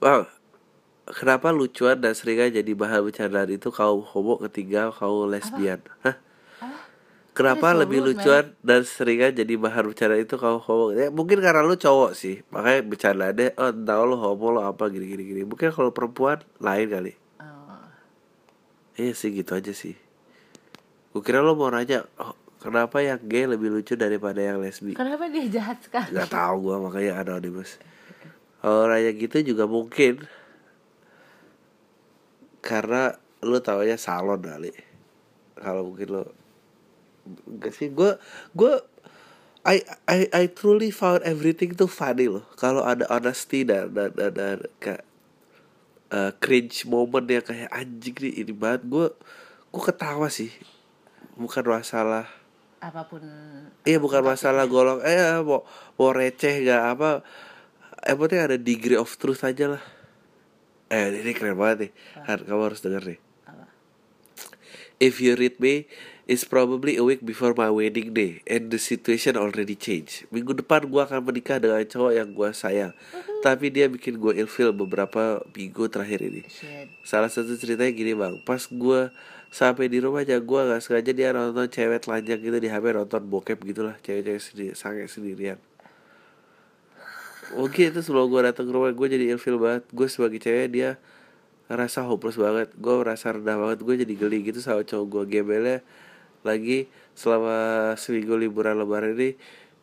[0.00, 0.24] wow
[1.12, 5.82] kenapa lucuan dan seringnya jadi bahan bercandaan itu kaum homo ketiga kaum lesbian?
[6.06, 6.16] Hah?
[7.30, 10.90] Kenapa Ini lebih lucuan dan seringnya jadi bahan bercanda itu kaum homo?
[10.90, 15.06] Ya, mungkin karena lu cowok sih, makanya bercandanya oh entah lu homo lo apa gini
[15.06, 15.42] gini gini.
[15.46, 17.12] Mungkin kalau perempuan lain kali.
[19.00, 19.96] Iya sih gitu aja sih.
[21.16, 24.92] Gue kira lo mau nanya, oh, kenapa yang gay lebih lucu daripada yang lesbi?
[24.92, 27.80] kenapa dia jahat sekali Gak tau gue makanya anonymous.
[28.60, 30.28] Kalau nanya gitu juga mungkin
[32.60, 34.70] karena lu taunya salon kali.
[35.56, 36.24] Kalau mungkin lo
[37.56, 38.20] Gak sih gue
[38.52, 38.74] gue
[39.60, 42.48] I, I I truly found everything tuh funny loh.
[42.56, 45.04] Kalau ada honesty dan dan dan, dan kayak
[46.12, 48.86] uh, cringe moment yang kayak anjing nih ini banget.
[48.86, 49.10] Gue
[49.70, 50.50] gue ketawa sih.
[51.38, 52.28] Bukan masalah
[52.80, 53.20] apa pun
[53.84, 55.68] Iya bukan masalah golong eh mau
[56.00, 57.20] mau receh gak apa
[58.00, 59.82] penting ada degree of truth aja lah.
[60.90, 61.92] Eh ini keren banget nih.
[62.26, 63.20] Han, kamu harus denger nih.
[63.46, 63.66] Apa?
[64.98, 65.86] If you read me
[66.30, 70.30] It's probably a week before my wedding day And the situation already changed.
[70.30, 72.94] Minggu depan gua akan menikah dengan cowok yang gua sayang.
[73.42, 76.46] Tapi dia bikin gue ilfil beberapa minggu terakhir ini.
[76.46, 76.86] Shit.
[77.02, 78.38] Salah satu ceritanya gini bang.
[78.46, 79.10] Pas gue
[79.50, 83.26] sampai di rumah aja gue gak sengaja dia nonton cewek telanjang gitu di HP nonton
[83.26, 85.58] bokep gitu lah Cewek-cewek sendiri, sange sendirian.
[87.58, 89.82] Mungkin itu sebelum gue datang ke rumah gue jadi ilfil banget.
[89.90, 91.02] Gue sebagai cewek dia
[91.66, 92.70] ngerasa hopeless banget.
[92.78, 93.82] Gue merasa rendah banget.
[93.82, 95.82] Gue jadi geli gitu sama cowok gue Gembelnya
[96.46, 99.36] lagi selama seminggu liburan lebaran ini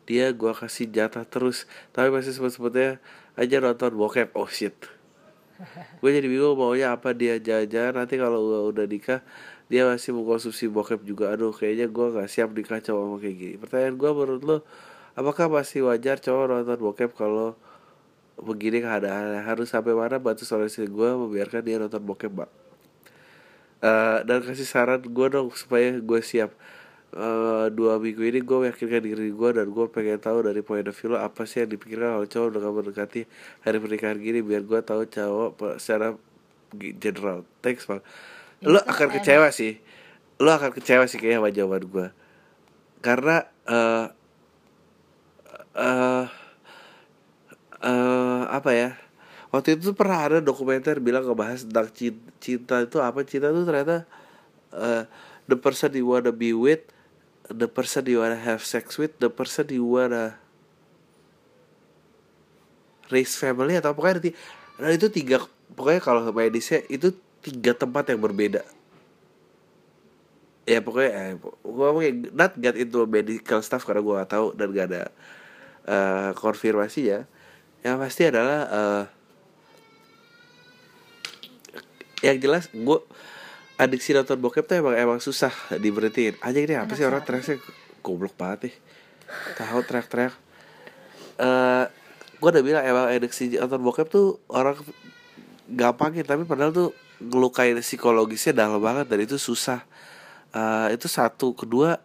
[0.08, 1.68] Dia gue kasih jatah terus.
[1.92, 2.96] Tapi masih sempet-sempetnya
[3.36, 4.32] aja nonton bokep.
[4.32, 4.72] Oh shit.
[6.00, 7.92] Gue jadi bingung maunya apa dia jajan.
[7.92, 9.20] Nanti kalau gue udah nikah
[9.68, 11.36] dia masih mengkonsumsi bokep juga.
[11.36, 13.54] Aduh kayaknya gue gak siap nikah cowok sama kayak gini.
[13.60, 14.58] Pertanyaan gue menurut lo
[15.18, 17.58] apakah masih wajar cowok nonton bokep kalau
[18.38, 22.52] begini keadaannya harus sampai mana batas toleransi gue membiarkan dia nonton bokep bang
[23.78, 26.50] Eh, dan kasih saran gue dong supaya gue siap.
[27.14, 30.92] Eh, dua minggu ini gue meyakinkan diri gue dan gue pengen tahu dari point of
[30.98, 33.20] view lo apa sih yang dipikirkan kalau cowok dengan mendekati
[33.64, 36.18] hari pernikahan gini biar gue tahu cowok secara
[36.74, 37.48] general.
[37.64, 38.02] Thanks bang.
[38.66, 39.14] Lo Itu akan enak.
[39.14, 39.80] kecewa sih.
[40.42, 42.08] Lo akan kecewa sih kayaknya sama jawaban gue
[42.98, 44.06] karena eh
[45.78, 46.26] eh
[47.82, 48.90] eh apa ya
[49.48, 53.24] waktu itu pernah ada dokumenter bilang ngebahas tentang cinta, cinta itu apa.
[53.24, 54.04] Cinta itu ternyata
[54.74, 55.04] eh,
[55.48, 56.84] the person you wanna be with
[57.48, 60.36] the person you wanna have sex with the person you wanna
[63.08, 64.30] raise family atau pokoknya nanti
[64.78, 68.62] nah itu tiga pokoknya kalau medisnya itu tiga tempat yang berbeda.
[70.68, 71.32] Ya pokoknya eh,
[71.64, 75.02] gue mungkin not get into medical stuff karena gue gak tahu dan gak ada
[75.88, 77.20] eh, konfirmasi ya.
[77.80, 79.02] Yang pasti adalah eh,
[82.24, 82.98] yang jelas gue
[83.78, 86.34] adiksi nonton bokep tuh emang emang susah diberhentiin.
[86.42, 87.62] Aja ini apa Anak sih orang teriaknya?
[88.02, 88.74] Goblok banget nih.
[89.54, 90.34] Tahu teriak-teriak.
[91.38, 91.84] Eh
[92.38, 94.78] gue udah bilang emang adiksi nonton bokep tuh orang
[95.70, 99.86] gampangin tapi padahal tuh ngelukain psikologisnya dalam banget dan itu susah.
[100.50, 101.54] Eh itu satu.
[101.54, 101.98] Kedua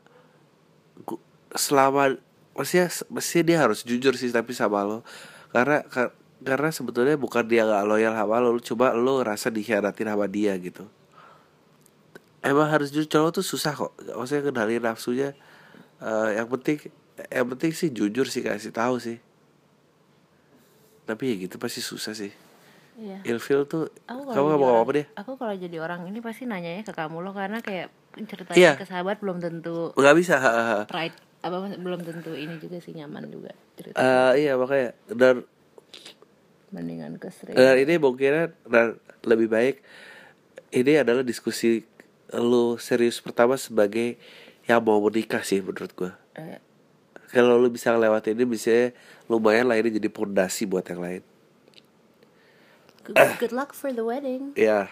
[1.01, 1.21] gu-
[1.57, 2.13] selama
[2.53, 5.01] maksudnya maksudnya dia harus jujur sih tapi sama lo.
[5.49, 10.27] Karena kar- karena sebetulnya bukan dia gak loyal sama lo coba lo rasa dikhianatin sama
[10.27, 10.83] dia gitu.
[12.39, 13.91] Emang harus jujur cowok tuh susah kok.
[13.97, 15.31] Maksudnya kendali nafsunya.
[15.97, 16.91] Eh yang penting
[17.29, 19.17] yang penting sih jujur sih kasih tahu sih.
[21.03, 22.31] Tapi ya gitu pasti susah sih.
[22.93, 23.25] Iya.
[23.25, 25.05] ilfil tuh Aku kamu gak mau orang- apa dia?
[25.17, 27.89] Aku kalau jadi orang ini pasti nanyanya ke kamu lo karena kayak
[28.29, 28.71] ceritanya Iya.
[28.77, 30.37] ke sahabat belum tentu nggak bisa
[30.85, 33.97] pride apa belum tentu ini juga sih nyaman juga cerita.
[33.97, 34.93] Eh, iya makanya.
[35.09, 35.41] Dan
[36.73, 39.85] mendingan ke sering dan ini mungkin dan lebih baik
[40.73, 41.85] ini adalah diskusi
[42.33, 44.17] lu serius pertama sebagai
[44.65, 46.11] yang mau menikah sih menurut gua.
[46.33, 46.57] Eh,
[47.29, 48.89] kalau lu bisa ngelewatin ini bisa
[49.29, 51.21] lumayan lah ini jadi pondasi buat yang lain.
[53.05, 54.57] Good, good luck for the wedding.
[54.57, 54.89] Ya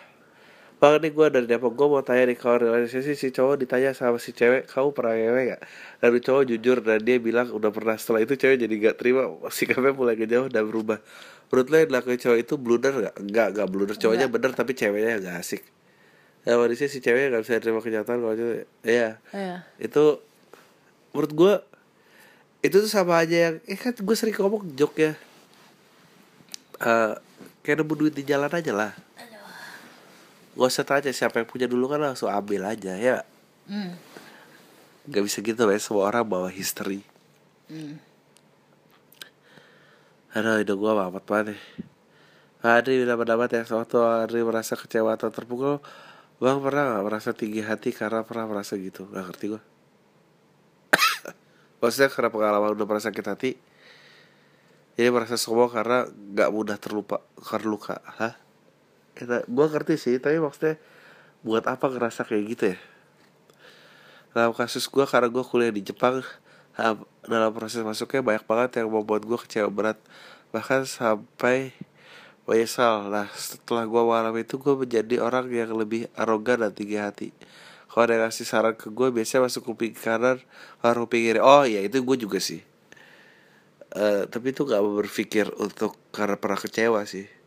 [0.82, 1.78] Bang nih gue dari Depok.
[1.78, 5.42] Gue mau tanya nih kalau realisasi si cowok ditanya sama si cewek kamu pernah ngewe
[5.54, 5.62] gak?
[6.02, 7.94] Lalu cowok jujur dan dia bilang udah pernah.
[8.02, 10.98] Setelah itu cewek jadi gak terima sikapnya mulai ngejauh dan berubah.
[11.54, 13.16] Menurut lo yang dilakuin cowok itu blunder gak?
[13.22, 13.96] Enggak, enggak blunder.
[14.02, 15.62] Cowoknya bener tapi ceweknya gak asik.
[16.50, 19.22] Ya manisnya si ceweknya gak bisa terima kenyataan kalau cowok Iya.
[19.38, 19.58] Iya.
[19.78, 20.18] itu
[21.14, 21.54] menurut gue
[22.66, 25.14] itu tuh sama aja yang eh kan gue sering ngomong joke ya
[26.82, 27.14] Eh,
[27.62, 28.92] kayak nemu duit di jalan aja lah
[30.52, 33.24] Gak usah tanya siapa yang punya dulu kan langsung ambil aja ya.
[33.72, 33.96] Hmm.
[35.08, 37.08] Gak bisa gitu lah semua orang bawa history.
[37.72, 38.04] Hmm.
[40.36, 41.62] Aduh hidup gue amat banget nih.
[42.62, 43.62] Adri dapat-dapat ya.
[43.64, 45.80] Suatu Adri merasa kecewa atau terpukul?
[46.42, 49.08] Bang pernah gak merasa tinggi hati karena pernah merasa gitu?
[49.08, 49.62] Gak ngerti gue
[51.80, 53.52] Maksudnya karena pengalaman udah pernah sakit hati?
[55.00, 58.04] Jadi merasa sombong karena gak mudah terlupa Terluka.
[58.04, 58.51] Hah?
[59.12, 60.80] Kita, gue ngerti sih Tapi maksudnya
[61.42, 62.78] Buat apa ngerasa kayak gitu ya?
[64.32, 66.24] Dalam kasus gue karena gue kuliah di Jepang
[67.26, 70.00] Dalam proses masuknya banyak banget yang membuat gue kecewa berat.
[70.56, 71.76] Bahkan sampai
[72.48, 73.12] menyesal.
[73.12, 77.30] Nah setelah gue mengalami itu gue menjadi orang yang lebih arogan dan tinggi hati.
[77.92, 80.40] Kalau ada ngasih saran ke gue biasanya masuk kuping kanan
[80.80, 82.64] Kalau kuping Oh ya itu gue juga sih.
[83.92, 87.41] Eh, Tapi itu gak berpikir untuk karena pernah kecewa sih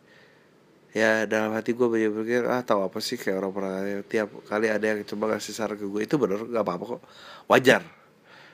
[0.95, 3.75] ya dalam hati gue banyak berpikir ah tahu apa sih kayak orang pernah
[4.07, 7.03] tiap kali ada yang coba ngasih saran ke gue itu bener nggak apa-apa kok.
[7.51, 7.83] Wajar.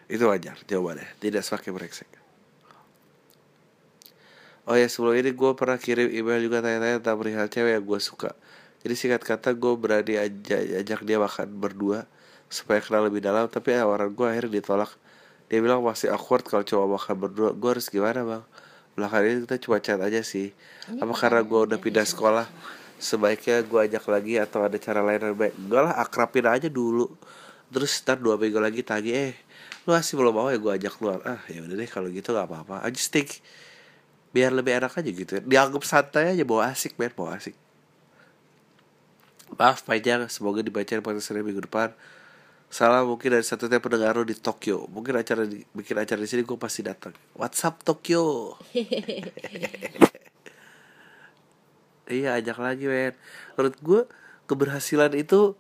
[0.09, 1.21] Itu wajar jawabannya.
[1.21, 2.11] Tidak semakin brengsek.
[4.65, 8.01] Oh ya sebelum ini gue pernah kirim email juga tanya-tanya tentang perihal cewek yang gue
[8.01, 8.33] suka.
[8.81, 12.09] Jadi singkat kata gue berani aja ajak dia makan berdua
[12.49, 14.91] supaya kenal lebih dalam tapi tawaran gue akhirnya ditolak.
[15.53, 17.51] Dia bilang masih awkward kalau coba makan berdua.
[17.53, 18.45] Gue harus gimana bang
[18.99, 20.51] belakangan ini kita cuma chat aja sih.
[20.99, 22.47] Apa karena gue udah pindah sekolah
[23.01, 25.55] sebaiknya gue ajak lagi atau ada cara lain yang baik?
[25.57, 27.09] Gue lah akrabin aja dulu.
[27.71, 29.35] Terus ntar dua minggu lagi tagih eh
[29.89, 32.47] lu masih belum mau ya gue ajak keluar ah ya udah deh kalau gitu gak
[32.47, 32.85] apa-apa.
[32.85, 33.41] I just think
[34.31, 35.33] biar lebih enak aja gitu.
[35.39, 35.43] Ya.
[35.43, 37.57] dianggap santai aja bawa asik men bawa asik.
[39.57, 41.91] Maaf panjang semoga dibaca di podcast ini minggu depan
[42.71, 44.87] salah mungkin dari satu tiap pendengar lo di Tokyo.
[44.87, 47.13] Mungkin acara di, bikin acara di sini gue pasti datang.
[47.35, 48.55] WhatsApp Tokyo?
[52.11, 53.15] Iya ajak lagi men.
[53.55, 54.03] Menurut gue
[54.51, 55.55] keberhasilan itu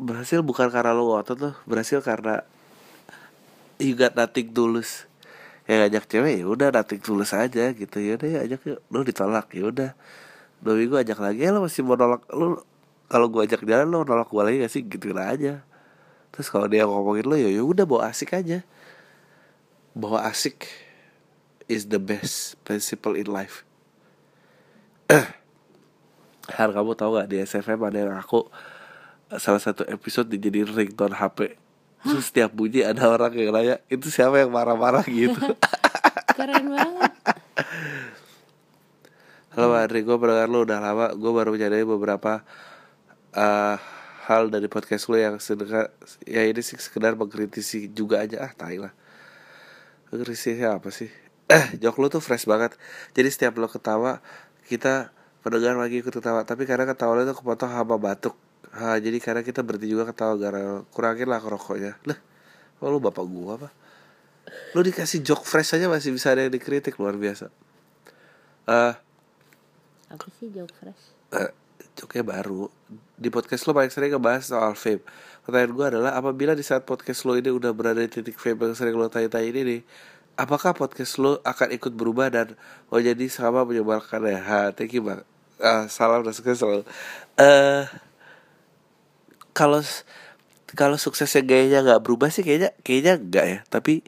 [0.00, 2.40] berhasil bukan karena lo ngotot tuh berhasil karena
[3.76, 5.04] you got nothing tulus
[5.68, 8.00] ya ngajak cewek ya udah nothing tulus aja gitu.
[8.00, 8.80] Ya udah ya ajak yuk.
[8.88, 9.90] Lo ditolak ya udah.
[10.64, 12.64] Dua minggu ajak lagi ya lo masih mau nolak lo
[13.12, 14.80] kalau gue ajak jalan lo nolak gue lagi gak sih?
[14.80, 15.60] Gitu aja
[16.36, 18.60] terus kalau dia ngomongin lo ya ya udah bawa asik aja.
[19.96, 20.68] Bawa asik
[21.66, 23.64] is the best principle in life.
[26.60, 28.46] Har kamu tahu gak di SFM ada yang aku
[29.40, 31.58] salah satu episode dijadiin ringtone HP
[32.06, 35.42] Terus setiap bunyi ada orang yang nanya itu siapa yang marah-marah gitu?
[36.38, 37.12] Keren banget.
[39.56, 41.06] Halo Pak Andri, gue pendengar lo udah lama.
[41.18, 42.46] Gue baru menyadari beberapa
[43.34, 43.76] eh,
[44.26, 45.90] hal dari podcast lo yang sedekah
[46.26, 48.42] Ya ini sih sekedar mengkritisi juga aja.
[48.42, 48.92] Ah tai lah.
[50.10, 51.10] Mengkritisi apa sih?
[51.46, 52.74] Eh jok lo tuh fresh banget.
[53.14, 54.18] Jadi setiap lo ketawa
[54.66, 55.14] Kita
[55.46, 56.42] pendengar lagi ikut ketawa.
[56.42, 58.34] Tapi karena ketawa lo tuh kepotong sama batuk.
[58.76, 61.96] Ha, Jadi karena kita berhenti juga ketawa gara Kurangin lah rokoknya.
[62.04, 62.18] Lah
[62.76, 63.68] Oh lu bapak gua apa
[64.76, 67.48] Lu dikasih jok fresh aja masih bisa ada yang dikritik luar biasa.
[68.68, 68.94] Eh
[70.06, 71.02] apa sih joke fresh
[71.96, 72.68] Joknya baru.
[73.16, 75.02] Di podcast lo paling sering ngebahas soal vape.
[75.48, 78.76] Pertanyaan gue adalah apabila di saat podcast lo ini udah berada di titik vape yang
[78.76, 79.80] sering lo tanya-tanya ini nih
[80.36, 82.54] apakah podcast lo akan ikut berubah dan
[82.92, 84.40] mau jadi sama menyebarkan ya?
[84.44, 85.24] Ha, thank you bang.
[85.56, 86.84] Uh, salam dan sukses selalu.
[87.40, 87.88] Uh,
[89.56, 89.80] kalau
[90.76, 93.58] kalau suksesnya gayanya nggak berubah sih kayaknya kayaknya enggak ya.
[93.72, 94.04] Tapi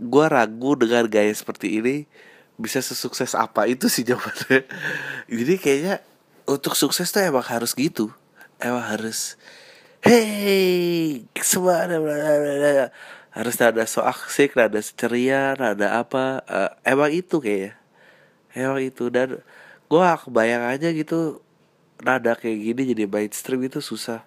[0.00, 2.08] gue ragu dengan gaya seperti ini
[2.56, 4.64] bisa sesukses apa itu sih jawabannya.
[5.36, 5.94] Jadi kayaknya
[6.50, 8.10] untuk sukses tuh emang harus gitu.
[8.58, 9.38] Emang harus
[10.02, 11.96] hey semua ada
[13.30, 17.78] harus ada so asik ada ceria ada apa uh, emang itu kayaknya.
[18.50, 19.06] Emang itu.
[19.14, 19.38] Dan
[19.86, 21.38] gue kebayang aja gitu
[22.02, 24.26] nada kayak gini jadi mainstream itu susah.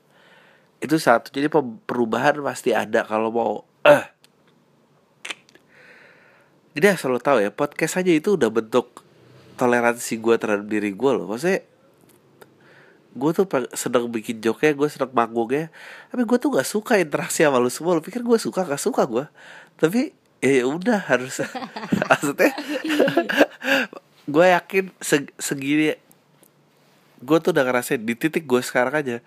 [0.79, 1.27] Itu satu.
[1.35, 1.51] Jadi
[1.83, 3.53] perubahan pasti ada kalau mau
[3.83, 4.05] uh,
[6.73, 9.05] jadi asal lo tahu ya podcast aja itu udah bentuk
[9.61, 11.29] toleransi gue terhadap diri gue loh.
[11.29, 11.72] Maksudnya
[13.13, 13.45] gue tuh
[13.77, 15.69] sedang bikin joke gue sedang manggungnya
[16.09, 17.97] tapi gue tuh gak suka interaksi sama lo semua.
[17.97, 19.25] Lo pikir gue suka gak suka gue
[19.77, 21.41] tapi ya, ya udah harus
[22.09, 22.51] maksudnya
[24.25, 25.93] gue yakin seg segini
[27.23, 29.17] gue tuh udah ngerasain di titik gue sekarang aja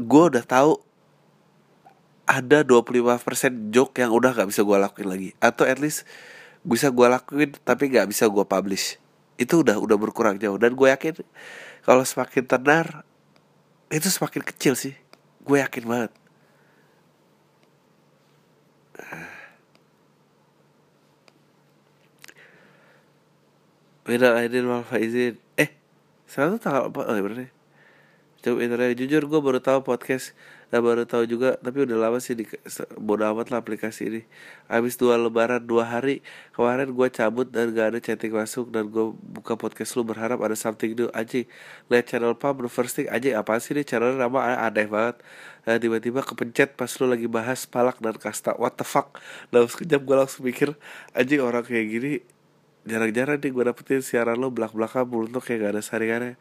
[0.00, 0.80] gue udah tahu
[2.30, 5.28] ada 25% joke yang udah gak bisa gue lakuin lagi.
[5.42, 6.06] Atau at least
[6.62, 9.02] bisa gue lakuin tapi gak bisa gue publish.
[9.34, 10.54] Itu udah udah berkurang jauh.
[10.54, 11.18] Dan gue yakin
[11.86, 12.86] kalau semakin tenar
[13.90, 14.94] itu semakin kecil sih.
[15.42, 16.12] Gue yakin banget.
[24.04, 25.38] Beda Aidin Mal Faizin.
[25.54, 25.70] Eh
[26.26, 27.48] Sekarang tuh tanggal apa Oh ya bener
[28.40, 30.32] Coba internet Jujur gue baru tahu podcast
[30.70, 32.46] Nah baru tahu juga tapi udah lama sih di
[32.94, 34.22] bodo amat lah aplikasi ini.
[34.70, 36.22] Habis dua lebaran dua hari
[36.54, 40.54] kemarin gue cabut dan gak ada chatting masuk dan gue buka podcast lu berharap ada
[40.54, 41.42] something new aja.
[41.90, 45.18] Lihat channel pub the first thing aja apa sih nih channel nama aneh banget.
[45.66, 49.18] Nah, tiba-tiba kepencet pas lu lagi bahas palak dan kasta what the fuck.
[49.50, 50.78] Dalam sekejap gue langsung mikir
[51.12, 52.12] aja orang kayak gini
[52.88, 56.34] jarang-jarang nih gue dapetin siaran lo belak-belakan tuh kayak gak ada saringannya.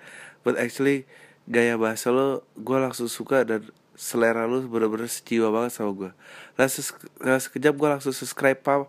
[0.45, 1.09] But actually
[1.49, 3.65] gaya bahasa lo gue langsung suka dan
[4.00, 6.12] selera lu bener-bener sejiwa banget sama gue
[6.56, 6.88] langsung
[7.20, 8.88] nah, sekejap gue langsung subscribe pam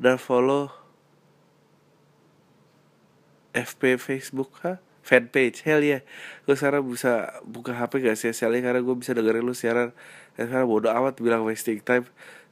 [0.00, 0.72] dan follow
[3.56, 4.76] FP Facebook ha?
[5.06, 5.62] Fanpage.
[5.62, 6.00] Hell ya yeah.
[6.44, 9.94] gue sekarang bisa buka HP gak sih sia karena gue bisa dengerin lu siaran.
[10.34, 12.04] Dan sekarang bodo amat bilang wasting time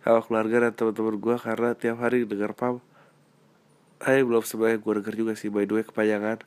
[0.07, 2.79] sama keluarga dan teman-teman gue karena tiap hari denger pam.
[4.01, 5.51] Hai belum sebenarnya gue denger juga sih.
[5.51, 6.47] By the way kepanjangan.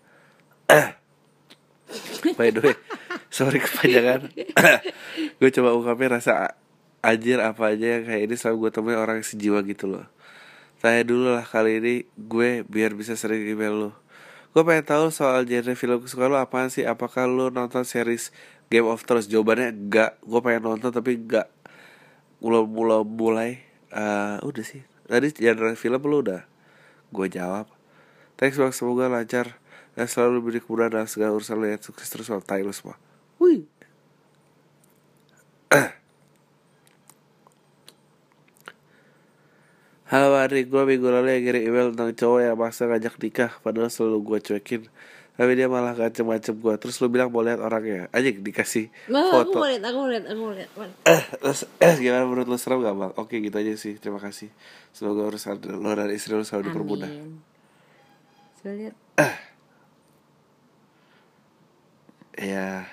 [2.40, 2.76] By the way
[3.28, 4.32] sorry kepanjangan
[5.40, 6.58] gue coba ungkapin rasa
[7.06, 10.06] anjir apa aja yang kayak ini selalu gue temuin orang yang sejiwa gitu loh.
[10.84, 13.92] Tanya dulu lah kali ini gue biar bisa sering email lo
[14.58, 16.82] gue pengen tahu soal genre film kesukaan lo apa sih?
[16.82, 18.34] Apakah lo nonton series
[18.74, 19.30] Game of Thrones?
[19.30, 20.18] Jawabannya enggak.
[20.26, 21.46] Gue pengen nonton tapi enggak.
[22.42, 23.52] Mulai mulai mulai
[23.94, 24.82] uh, udah sih.
[25.06, 26.42] Tadi genre film lo udah?
[27.14, 27.70] Gue jawab.
[28.42, 29.62] Thanks banget semoga lancar.
[29.94, 32.98] Dan selalu beri kemudahan dalam segala urusan lo yang sukses terus tai lo semua
[40.08, 43.92] Halo Ari, gue minggu lalu yang kirim email tentang cowok yang maksa ngajak nikah Padahal
[43.92, 44.88] selalu gue cuekin.
[45.36, 48.08] Tapi dia malah ngacem-ngacem gue Terus lu bilang mau lihat orangnya.
[48.16, 49.60] Aja dikasih Bah, foto.
[49.60, 50.72] Aku mau lihat, aku mau lihat, aku mau lihat.
[51.12, 52.56] Eh, terus, eh, gimana menurut lu?
[52.56, 53.12] Serem gak bang?
[53.20, 54.48] Oke gitu aja sih, terima kasih.
[54.96, 57.12] Semoga urusan lo dan istri lu selalu dipermudah.
[58.64, 58.96] Saya lihat.
[62.40, 62.88] Ya.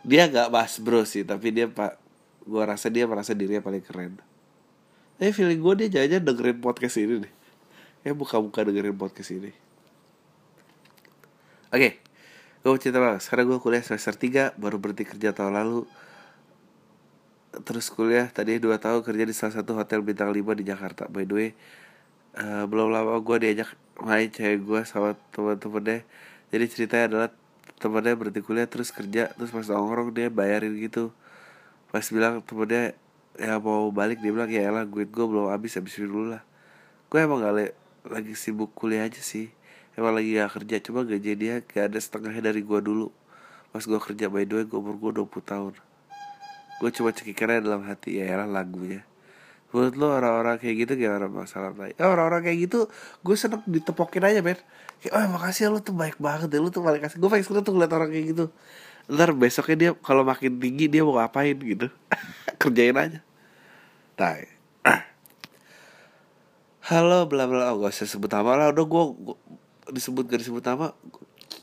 [0.00, 1.28] Dia gak bahas bro sih.
[1.28, 2.00] Tapi dia pak
[2.48, 4.29] gue rasa dia merasa dirinya paling keren
[5.20, 7.32] eh feeling gue dia jajan dengerin podcast ini nih
[8.08, 9.52] ya buka-buka dengerin podcast ini.
[11.70, 11.92] Oke okay.
[12.64, 15.84] gue cerita banget sekarang gue kuliah semester 3 baru berhenti kerja tahun lalu.
[17.60, 21.04] Terus kuliah tadi dua tahun kerja di salah satu hotel bintang 5 di Jakarta.
[21.12, 21.48] By the way
[22.40, 26.08] uh, belum lama gue diajak main cewek gue sama teman-temannya
[26.48, 27.28] jadi ceritanya adalah
[27.76, 31.12] temennya berhenti kuliah terus kerja terus pas nongkrong dia bayarin gitu.
[31.92, 32.96] Pas bilang temennya
[33.38, 36.42] ya mau balik dia bilang ya elah gue gue belum habis habis dulu lah.
[37.06, 37.74] Gue emang gak
[38.06, 39.52] lagi sibuk kuliah aja sih.
[39.94, 43.10] Emang lagi gak kerja cuma gaji dia gak ada setengahnya dari gue dulu.
[43.70, 45.74] Pas gue kerja by the way gue umur gue 20 tahun.
[46.80, 49.06] Gue cuma cekikannya dalam hati ya elah lagunya.
[49.70, 51.94] Menurut lo orang-orang kayak gitu gimana masalah lain?
[51.94, 52.90] Ya, orang-orang kayak gitu
[53.22, 54.58] gue seneng ditepokin aja men
[54.98, 57.22] Kayak oh makasih ya lo tuh baik banget deh Lo tuh paling kasih.
[57.22, 58.50] Gue suka tuh ngeliat orang kayak gitu.
[59.10, 61.90] Ntar besoknya dia kalau makin tinggi dia mau ngapain gitu
[62.60, 63.24] Kerjain aja.
[64.20, 64.36] Nah
[66.92, 68.66] Halo bla bla oh, Gak usah sebut nama lah.
[68.76, 69.04] Udah gue,
[69.96, 70.92] disebut gak disebut nama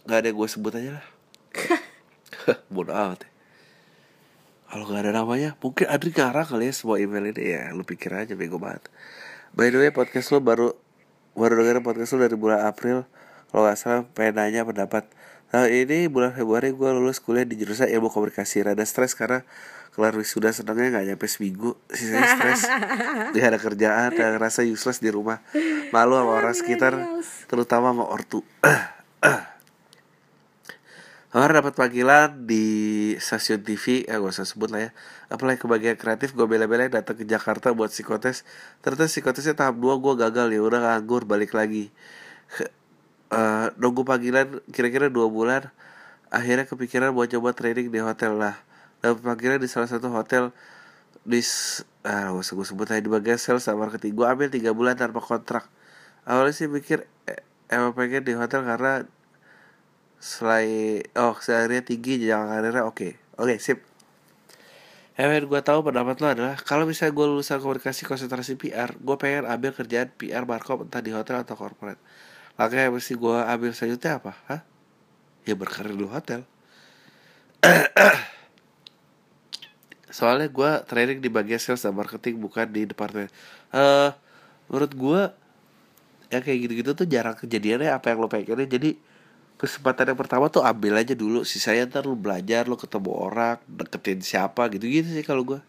[0.09, 1.05] Gak ada gue sebut aja lah.
[2.73, 3.29] Bodoh amat ya.
[4.67, 7.55] kalau nggak ada namanya mungkin Adri ngarang kali ya semua email ini.
[7.55, 8.91] Ya lu pikir aja bego banget.
[9.55, 10.75] By the way podcast lo baru
[11.39, 13.07] baru dengerin podcast lo dari bulan April.
[13.47, 15.07] Kalau nggak salah pengen nanya pendapat.
[15.55, 19.15] Nah ini bulan Februari gue lulus kuliah di jurusan ilmu komunikasi Rada stres.
[19.15, 19.47] Karena
[19.97, 22.61] kelar wisuda senangnya nggak nyampe seminggu Sisanya stres
[23.33, 25.41] Dia ada kerjaan dan ngerasa useless di rumah
[25.89, 26.93] Malu sama orang sekitar
[27.49, 28.45] Terutama sama ortu
[31.27, 32.65] Kemarin dapat panggilan di
[33.19, 34.91] stasiun TV, eh gak usah sebut lah ya.
[35.29, 38.41] Apalagi ke bagian kreatif, gue bela-belain datang ke Jakarta buat psikotes.
[38.81, 41.91] Ternyata psikotesnya tahap 2 gue gagal ya, udah nganggur balik lagi.
[43.29, 45.67] Uh, nunggu panggilan kira-kira dua bulan,
[46.31, 48.57] akhirnya kepikiran buat coba training di hotel lah.
[49.03, 50.55] Dapat panggilan di salah satu hotel
[51.27, 51.43] di
[52.07, 54.15] ah usah gue sebut aja di sales sama marketing.
[54.15, 55.67] Gue ambil tiga bulan tanpa kontrak.
[56.27, 59.07] Awalnya sih mikir eh, emang pengen di hotel karena
[60.17, 63.11] selain oh seharinya tinggi jangan karirnya oke okay.
[63.37, 63.79] oke okay, sip
[65.17, 69.49] Ewen gue tahu pendapat lo adalah kalau misalnya gue lulusan komunikasi konsentrasi PR, gue pengen
[69.49, 71.97] ambil kerjaan PR markop entah di hotel atau corporate.
[72.53, 74.37] Makanya mesti gue ambil selanjutnya apa?
[74.45, 74.61] Hah?
[75.49, 76.45] Ya berkarir di hotel.
[80.17, 83.29] Soalnya gue training di bagian sales dan marketing bukan di departemen.
[83.69, 84.09] Uh,
[84.65, 85.21] menurut gue
[86.33, 88.97] ya kayak gitu-gitu tuh jarang kejadiannya apa yang lo pengen jadi
[89.61, 91.45] kesempatan yang pertama tuh ambil aja dulu.
[91.45, 95.61] Sisanya ntar lu belajar lu ketemu orang deketin siapa gitu gitu sih kalau gue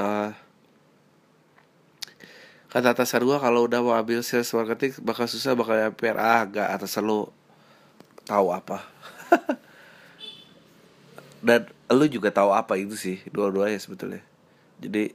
[0.00, 0.32] uh,
[2.72, 6.72] kata atasan gue kalau udah mau ambil sales marketing bakal susah bakal PR ah gak
[6.72, 7.28] atas lu
[8.24, 8.80] tahu apa.
[11.46, 14.22] Dan lu juga tahu apa itu sih dua-duanya sebetulnya.
[14.82, 15.14] Jadi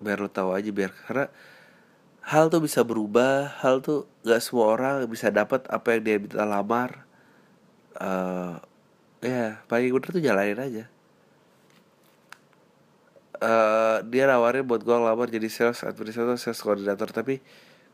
[0.00, 1.28] biar lu tahu aja biar karena
[2.24, 6.44] hal tuh bisa berubah hal tuh gak semua orang bisa dapat apa yang dia minta
[6.48, 7.04] lamar.
[7.98, 8.56] Uh,
[9.20, 10.84] ya paling bener tuh jalanin aja.
[13.42, 17.42] Uh, dia nawarin buat gue lamar jadi sales administrator sales koordinator tapi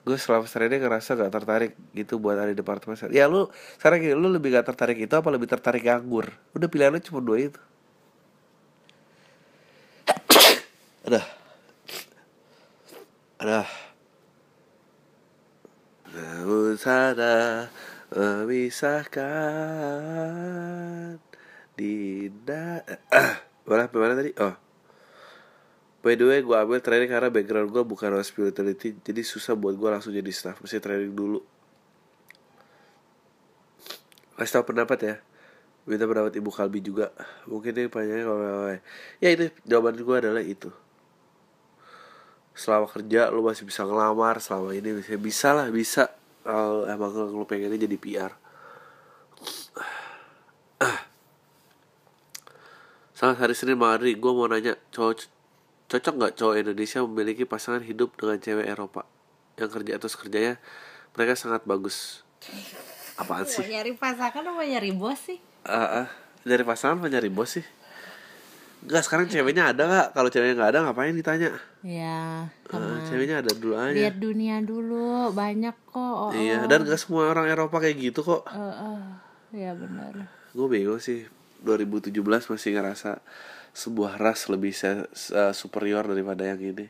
[0.05, 3.49] gue selama ini ngerasa gak tertarik gitu buat ada departemen ya lu
[3.81, 5.29] sekarang gini lu lebih gak tertarik itu apa?
[5.35, 6.31] Lebih tertarik nganggur.
[6.55, 7.61] Udah pilihan lu cuma dua itu
[11.09, 11.25] ada
[13.41, 13.65] ada
[16.13, 17.69] namun sana
[18.13, 19.23] memisahkan
[21.79, 22.83] Dinda.
[23.15, 23.39] Ah,
[23.69, 24.35] Mana, mana tadi?
[24.43, 24.57] Oh.
[26.03, 29.89] By the way gue ambil training karena background gue bukan hospitality Jadi susah buat gue
[29.93, 30.59] langsung jadi staff.
[30.59, 31.45] Mesti training dulu.
[34.41, 35.15] Kasih tau pendapat ya.
[35.85, 37.13] Minta pendapat Ibu Kalbi juga.
[37.47, 38.73] Mungkin ini panjangnya kalau
[39.21, 40.73] Ya itu jawaban gue adalah itu
[42.59, 46.11] selama kerja lu masih bisa ngelamar selama ini bisa bisa lah bisa.
[46.43, 48.33] Kalau emang lu pengennya jadi PR
[53.19, 55.27] Salah hari Senin Mari gue mau nanya cowok
[55.91, 59.03] cocok nggak cowok Indonesia memiliki pasangan hidup dengan cewek Eropa?
[59.59, 60.55] Yang kerja terus kerjanya
[61.19, 62.23] mereka sangat bagus.
[63.19, 63.67] Apaan sih?
[63.67, 65.39] mau nyari pasangan mau nyari bos sih?
[65.67, 66.07] Uh, uh,
[66.47, 67.67] dari pasangan mau nyari bos sih
[68.79, 70.07] Enggak sekarang ceweknya ada nggak?
[70.15, 71.51] Kalau ceweknya nggak ada ngapain ditanya?
[71.83, 72.47] Ya.
[72.71, 73.95] Uh, ceweknya ada dulu aja.
[73.95, 76.31] Lihat dunia dulu, banyak kok.
[76.31, 78.47] Oh, iya, dan gak semua orang Eropa kayak gitu kok.
[78.47, 79.03] Uh, uh,
[79.51, 80.31] ya benar.
[80.55, 81.27] Gue bego sih.
[81.59, 83.19] 2017 masih ngerasa
[83.75, 86.87] sebuah ras lebih se uh, superior daripada yang ini.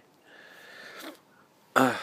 [1.73, 1.97] Ah,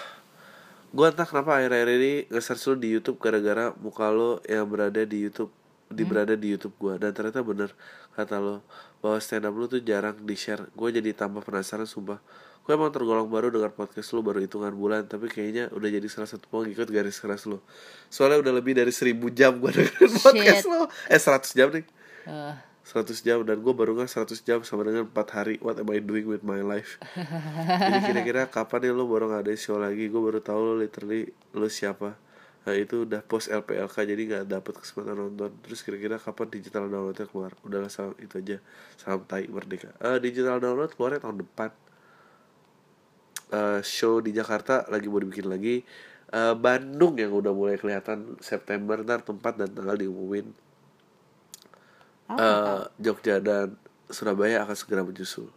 [0.96, 5.26] gue entah kenapa akhir-akhir ini nge-search lu di YouTube gara-gara muka lo yang berada di
[5.26, 5.52] YouTube
[5.86, 6.10] di hmm?
[6.10, 7.70] berada di YouTube gue dan ternyata bener
[8.18, 8.66] kata lo
[9.00, 12.18] bahwa stand up lu tuh jarang di share gue jadi tambah penasaran sumpah.
[12.66, 16.26] Gue emang tergolong baru dengan podcast lu baru hitungan bulan tapi kayaknya udah jadi salah
[16.26, 17.62] satu pengikut garis keras lu.
[18.10, 20.90] Soalnya udah lebih dari seribu jam gue dengerin podcast lu.
[21.06, 21.86] Eh seratus jam nih.
[22.26, 22.58] Uh.
[22.86, 25.58] 100 jam dan gue baru nggak 100 jam sama dengan 4 hari.
[25.58, 27.02] What am I doing with my life?
[27.82, 30.06] Jadi kira-kira kapan nih lo baru nggak ada show lagi?
[30.06, 32.14] Gue baru tahu lo literally lo siapa
[32.66, 35.53] nah itu udah post LPLK jadi nggak dapet kesempatan nonton.
[35.61, 37.53] Terus kira-kira kapan digital downloadnya keluar?
[37.61, 38.57] Udahlah salam itu aja.
[38.97, 39.93] Salam tai merdeka.
[40.01, 41.70] Uh, digital download keluarnya tahun depan.
[43.53, 45.86] Uh, show di Jakarta lagi mau dibikin lagi.
[46.34, 50.49] Uh, Bandung yang udah mulai kelihatan September ntar tempat dan tanggal diumumin.
[52.26, 53.78] Uh, Jogja dan
[54.09, 55.53] Surabaya akan segera menyusul.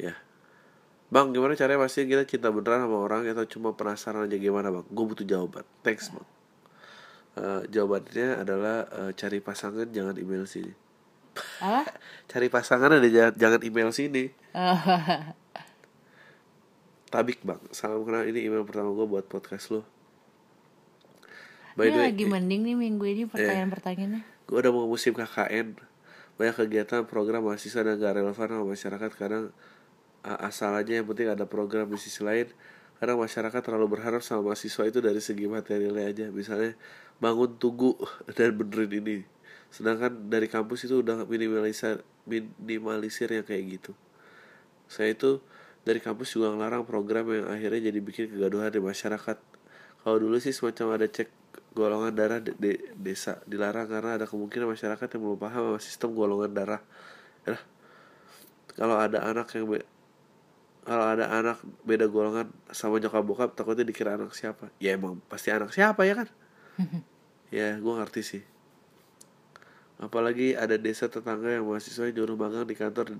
[0.00, 0.23] Ya
[1.12, 4.86] Bang, gimana caranya pasti kita cinta beneran sama orang atau cuma penasaran aja gimana bang?
[4.88, 5.66] Gue butuh jawaban.
[5.84, 6.26] Thanks bang.
[7.34, 10.72] Uh, jawabannya adalah uh, cari pasangan jangan email sini.
[11.60, 11.84] Apa?
[12.30, 14.24] cari pasangan ada jangan, jangan email sini.
[17.12, 19.86] Tabik bang, salam kenal ini email pertama gue buat podcast lo.
[21.74, 24.22] By ini lagi mending nih minggu ini pertanyaan-pertanyaannya.
[24.44, 25.72] gue udah mau musim KKN
[26.34, 29.44] banyak kegiatan program mahasiswa dan gak relevan sama masyarakat kadang
[30.24, 32.48] asal aja yang penting ada program di sisi lain.
[32.96, 36.26] Kadang masyarakat terlalu berharap sama mahasiswa itu dari segi materialnya aja.
[36.32, 36.72] Misalnya
[37.20, 37.92] bangun tugu
[38.36, 39.16] dan benerin ini.
[39.68, 43.92] Sedangkan dari kampus itu udah minimalisir minimalisir yang kayak gitu.
[44.88, 45.44] Saya itu
[45.84, 49.36] dari kampus juga ngelarang program yang akhirnya jadi bikin kegaduhan di masyarakat.
[50.00, 51.28] Kalau dulu sih semacam ada cek
[51.76, 53.44] golongan darah di, di desa.
[53.44, 56.80] Dilarang karena ada kemungkinan masyarakat yang belum paham sama sistem golongan darah.
[57.44, 57.60] Ya
[58.74, 59.70] kalau ada anak yang
[60.84, 64.68] kalau ada anak beda golongan sama nyokap bokap takutnya dikira anak siapa.
[64.76, 66.28] Ya emang pasti anak siapa ya kan?
[67.54, 68.42] Ya gue ngerti sih.
[70.02, 73.14] Apalagi ada desa tetangga yang mahasiswa nyuruh magang di kantor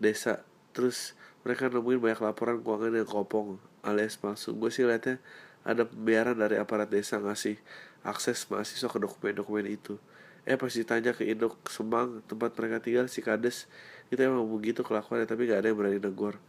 [0.00, 0.40] desa.
[0.72, 1.12] Terus
[1.44, 4.56] mereka nemuin banyak laporan keuangan yang kopong alias palsu.
[4.56, 5.20] Gue sih liatnya
[5.68, 7.60] ada pembiaran dari aparat desa ngasih
[8.08, 10.00] akses mahasiswa ke dokumen-dokumen itu.
[10.48, 13.68] Eh pas ditanya ke induk semang tempat mereka tinggal si kades
[14.08, 16.40] itu emang begitu kelakuannya tapi gak ada yang berani negor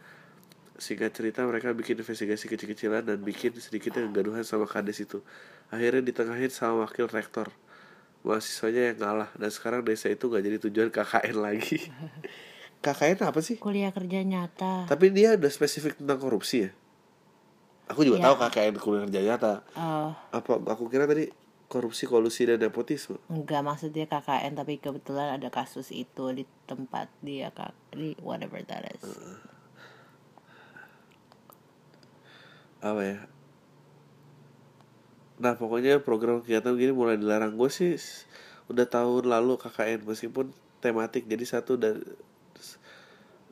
[0.83, 5.23] singkat cerita mereka bikin investigasi kecil-kecilan dan bikin sedikitnya kegaduhan sama kades itu.
[5.71, 7.47] Akhirnya ditengahin sama wakil rektor.
[8.21, 9.29] Mahasiswanya yang ngalah.
[9.33, 11.79] Dan sekarang desa itu gak jadi tujuan KKN lagi.
[12.83, 13.55] KKN apa sih?
[13.55, 14.85] Kuliah kerja nyata.
[14.85, 16.71] Tapi dia udah spesifik tentang korupsi ya?
[17.87, 18.27] Aku juga Ya.
[18.27, 19.53] tahu KKN kuliah kerja nyata.
[19.71, 21.31] Eh, apa aku kira tadi
[21.67, 23.19] korupsi kolusi dan nepotisme?
[23.27, 27.71] Enggak maksudnya KKN tapi kebetulan ada kasus itu di tempat dia kak.
[27.91, 29.03] Di whatever that is
[32.83, 33.19] apa ya?
[35.39, 37.55] Nah pokoknya program kegiatan gini mulai dilarang.
[37.55, 37.95] Gue sih
[38.67, 40.51] udah tahun lalu KKN meskipun
[40.83, 41.23] tematik.
[41.25, 42.03] Jadi satu dari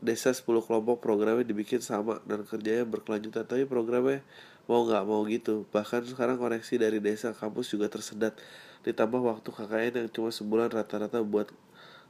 [0.04, 3.48] desa 10 kelompok programnya dibikin sama dan kerjanya berkelanjutan.
[3.48, 4.20] Tapi programnya
[4.68, 5.64] mau nggak mau gitu.
[5.72, 8.36] Bahkan sekarang koneksi dari desa kampus juga tersedat.
[8.84, 11.48] Ditambah waktu KKN yang cuma sebulan rata-rata buat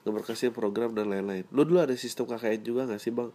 [0.10, 1.46] ngeberkasin program dan lain-lain.
[1.54, 3.30] Lu dulu ada sistem KKN juga nggak sih bang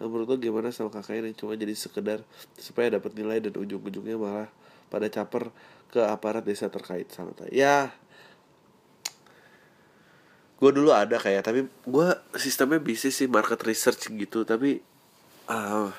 [0.00, 2.24] menurut lu gimana sama KKN yang cuma jadi sekedar
[2.56, 4.48] supaya dapat nilai dan ujung-ujungnya malah
[4.88, 5.52] pada caper
[5.92, 7.92] ke aparat desa terkait sama ya
[10.62, 14.46] gue dulu ada kayak tapi gue sistemnya bisnis sih market research gitu.
[14.46, 14.78] Tapi
[15.50, 15.90] ah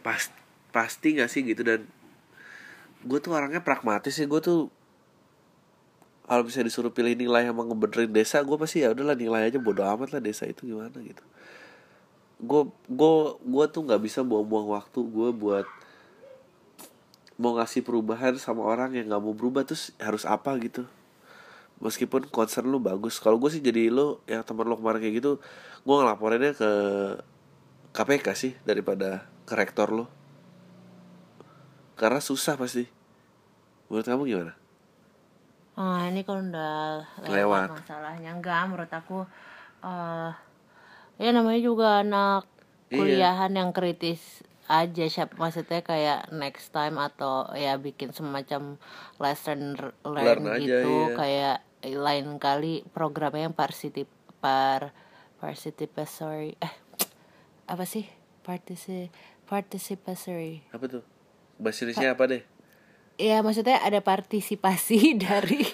[0.00, 0.32] pas
[0.72, 1.60] pasti gak sih gitu.
[1.60, 1.84] Dan
[3.04, 4.24] gue tuh orangnya pragmatis sih.
[4.24, 4.72] Gue tuh
[6.24, 9.60] kalau bisa disuruh pilih nilai yang mau ngebenerin desa gue pasti ya udahlah nilai aja
[9.62, 11.22] bodo amat lah desa itu gimana gitu
[12.36, 12.62] gue
[12.92, 15.66] gue gue tuh nggak bisa buang-buang waktu gue buat
[17.40, 20.84] mau ngasih perubahan sama orang yang nggak mau berubah terus harus apa gitu.
[21.76, 23.20] Meskipun concern lu bagus.
[23.20, 25.32] Kalau gue sih jadi lu yang teman lu kemarin kayak gitu
[25.84, 26.70] gue ngelaporinnya ke
[27.92, 30.04] KPK sih daripada ke rektor lu.
[31.96, 32.84] Karena susah pasti.
[33.88, 34.52] Menurut kamu gimana?
[35.76, 37.32] Ah ini kalau udah Lewat.
[37.36, 38.30] lewat, masalahnya.
[38.32, 39.24] Enggak menurut aku
[39.84, 40.32] eh
[41.16, 42.44] ya namanya juga anak
[42.86, 43.02] Iya.
[43.02, 48.78] kuliahan yang kritis aja siap maksudnya kayak next time atau ya bikin semacam
[49.18, 49.74] lesson
[50.06, 51.14] learn, Learn aja, gitu iya.
[51.18, 54.06] kayak lain kali programnya yang particip
[54.38, 54.94] par
[55.42, 56.74] participatory eh
[57.72, 58.06] apa sih
[58.46, 59.10] partisi
[59.46, 61.02] participatory apa tuh
[61.58, 62.42] bahasa Indonesia apa deh
[63.16, 65.64] Ya maksudnya ada partisipasi dari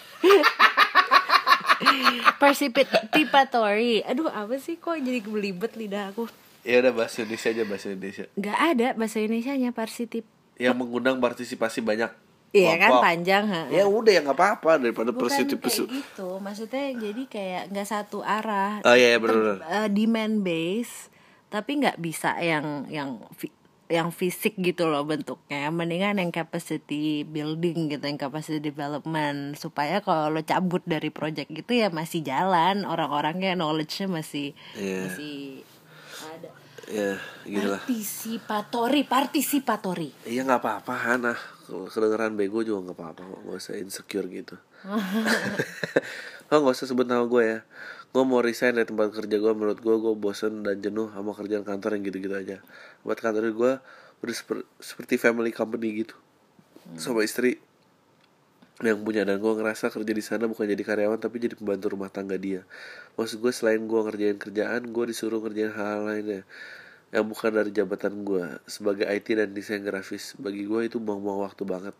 [2.42, 4.02] participatory.
[4.04, 6.26] Aduh apa sih kok jadi belibet lidah aku.
[6.62, 10.22] ya udah bahasa Indonesia aja bahasa Indonesia Gak ada bahasa Indonesia-nya partisip.
[10.54, 12.06] yang mengundang partisipasi banyak
[12.52, 13.64] Iya kan panjang ha.
[13.66, 16.28] ya udah ya nggak apa-apa daripada Bukan persiti kayak gitu.
[16.36, 18.78] Maksudnya jadi kayak nggak satu arah.
[18.80, 21.08] oh iya, iya benar-benar Eh, demand base
[21.48, 23.24] tapi nggak bisa yang yang
[23.92, 25.68] yang fisik gitu loh bentuknya.
[25.68, 29.60] Mendingan yang capacity building gitu yang capacity development.
[29.60, 32.88] Supaya kalau lo cabut dari project gitu ya masih jalan.
[32.88, 34.98] Orang-orangnya knowledge-nya masih Iya.
[35.04, 35.36] masih
[36.24, 36.50] ada.
[36.88, 37.12] Ya
[37.44, 37.80] gitu lah.
[37.84, 40.08] Partisipatori partisipatori.
[40.24, 41.34] Iya nggak apa-apa Hana.
[41.68, 44.56] Kalau kedengeran bego juga nggak apa-apa nggak usah insecure gitu.
[46.52, 47.58] Oh nggak usah sebut nama gue ya
[48.12, 51.64] gue mau resign dari tempat kerja gue menurut gue gue bosen dan jenuh sama kerjaan
[51.64, 52.56] kantor yang gitu-gitu aja.
[53.00, 53.72] Buat kantor gue
[54.20, 56.16] udah seper- seperti family company gitu.
[57.00, 57.56] Sama istri
[58.84, 62.12] yang punya dan gue ngerasa kerja di sana bukan jadi karyawan tapi jadi pembantu rumah
[62.12, 62.68] tangga dia.
[63.16, 66.42] Maksud gue selain gue ngerjain kerjaan gue disuruh ngerjain hal lainnya
[67.12, 71.64] yang bukan dari jabatan gue sebagai IT dan desain grafis bagi gue itu buang-buang waktu
[71.64, 71.96] banget.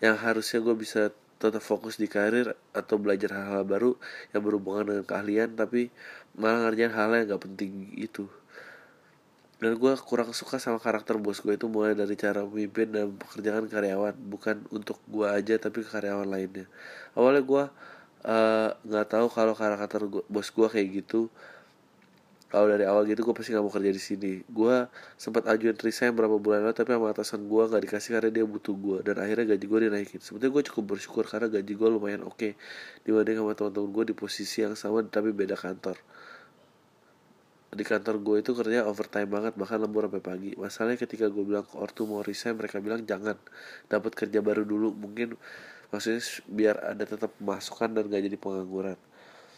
[0.00, 1.02] Yang harusnya gue bisa
[1.42, 3.98] tetap fokus di karir atau belajar hal-hal baru
[4.30, 5.90] yang berhubungan dengan keahlian tapi
[6.38, 8.30] malah ngerjain hal yang gak penting itu.
[9.62, 13.70] Dan gue kurang suka sama karakter bos gue itu mulai dari cara memimpin dan pekerjaan
[13.70, 16.66] karyawan bukan untuk gue aja tapi karyawan lainnya.
[17.14, 17.64] Awalnya gue
[18.26, 21.30] eh, nggak tahu kalau karakter gua, bos gue kayak gitu
[22.52, 24.32] kalau dari awal gitu gue pasti nggak mau kerja di sini.
[24.44, 24.84] Gue
[25.16, 28.76] sempat ajuin resign berapa bulan lalu tapi sama atasan gue nggak dikasih karena dia butuh
[28.76, 30.20] gue dan akhirnya gaji gue dinaikin.
[30.20, 32.52] Sebetulnya gue cukup bersyukur karena gaji gue lumayan oke okay,
[33.08, 35.96] dibanding sama teman-teman gue di posisi yang sama tapi beda kantor.
[37.72, 40.50] Di kantor gue itu kerja overtime banget bahkan lembur sampai pagi.
[40.60, 43.40] Masalahnya ketika gue bilang ke ortu mau resign mereka bilang jangan.
[43.88, 45.40] Dapat kerja baru dulu mungkin
[45.88, 46.20] maksudnya
[46.52, 49.00] biar ada tetap masukan dan gak jadi pengangguran.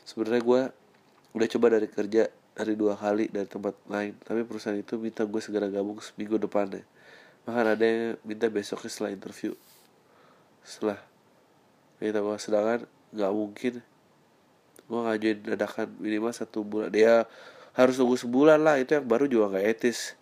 [0.07, 0.61] Sebenarnya gue
[1.34, 4.15] udah coba dari kerja dari dua kali dari tempat lain.
[4.23, 6.87] Tapi perusahaan itu minta gue segera gabung seminggu depannya.
[7.45, 9.53] Bahkan ada yang minta besoknya setelah interview.
[10.63, 10.99] Setelah
[11.99, 12.81] kita gue sedangkan
[13.11, 13.75] nggak mungkin.
[14.87, 16.89] Gue ngajuin dadakan minimal satu bulan.
[16.95, 17.27] Dia
[17.75, 18.79] harus tunggu sebulan lah.
[18.79, 20.15] Itu yang baru juga nggak etis.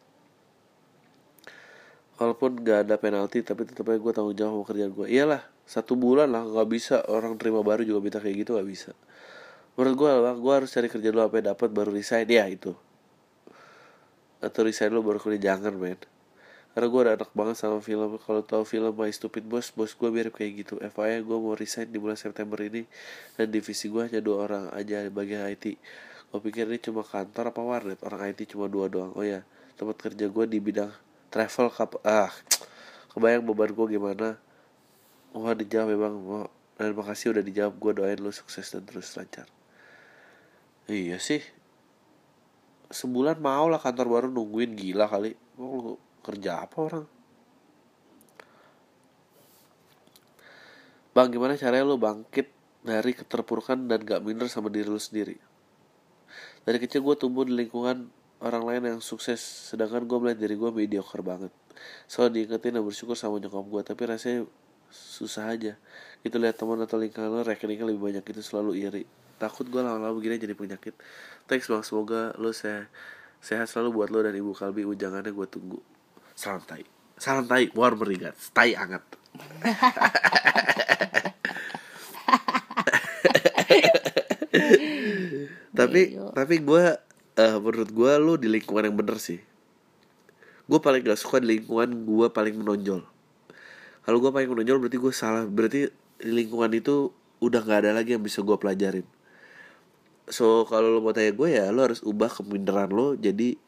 [2.16, 6.32] Walaupun gak ada penalti tapi tetap gue tanggung jawab sama kerjaan gue iyalah satu bulan
[6.32, 6.48] lah.
[6.48, 6.96] Nggak bisa.
[7.12, 8.96] Orang terima baru juga minta kayak gitu nggak bisa
[9.72, 12.28] menurut gue lah gue harus cari kerja dulu apa yang dapat baru resign.
[12.28, 12.76] Ya itu.
[14.42, 16.00] Atau resign dulu baru kerja jangan men.
[16.72, 18.16] Karena gue udah enak banget sama film.
[18.16, 20.74] Kalau tahu film My Stupid Boss bos gue mirip kayak gitu.
[20.80, 22.88] FYI gue mau resign di bulan September ini.
[23.36, 25.76] Dan divisi gue hanya dua orang aja di bagian IT
[26.32, 28.00] gue pikir ini cuma kantor apa warnet?
[28.08, 29.12] Orang IT cuma dua doang.
[29.12, 29.44] Oh ya.
[29.76, 30.88] Tempat kerja gue di bidang
[31.28, 32.32] travel kap ah
[33.12, 34.40] kebayang beban gue gimana?
[35.36, 36.14] Wah dijawab ya bang.
[36.16, 36.48] Mau
[36.80, 37.76] dan makasih udah dijawab.
[37.76, 39.44] Gue doain lo sukses dan terus lancar
[40.90, 41.42] iya sih.
[42.92, 45.32] Sebulan mau lah kantor baru nungguin gila kali.
[45.56, 47.06] Mau lu kerja apa orang?
[51.12, 52.48] Bang gimana caranya lo bangkit
[52.82, 55.36] dari keterpurukan dan gak minder sama diri lo sendiri?
[56.64, 58.08] Dari kecil gue tumbuh di lingkungan
[58.40, 59.38] orang lain yang sukses
[59.70, 61.52] sedangkan gue melihat diri gue mediocre banget.
[62.08, 64.40] Selalu diingetin dan bersyukur sama nyokap gue tapi rasanya
[64.88, 65.76] susah aja.
[66.24, 69.04] Gitu lihat teman atau lingkungan rekeningnya lebih banyak itu selalu iri
[69.42, 70.94] takut gue lama-lama begini jadi penyakit.
[71.50, 72.86] Thanks bang semoga lo se
[73.42, 74.86] sehat selalu buat lo dan ibu kalbi.
[74.86, 75.82] Ujangannya gue tunggu.
[76.38, 76.86] Salam tai.
[77.18, 77.66] Salam tai.
[77.74, 79.02] War beringat tai anget
[85.72, 86.36] tapi Iya.
[86.36, 86.84] tapi gue
[87.40, 89.40] eh menurut gue lo di lingkungan yang bener sih.
[90.68, 93.00] Gue paling gak suka di lingkungan gue paling menonjol.
[94.04, 95.48] Kalau gue paling menonjol berarti gue salah.
[95.48, 95.88] Berarti
[96.20, 97.08] di lingkungan itu
[97.40, 99.02] udah nggak ada lagi yang bisa gue pelajarin
[100.30, 103.58] so kalau lo mau tanya gue ya lo harus ubah keminderan lo jadi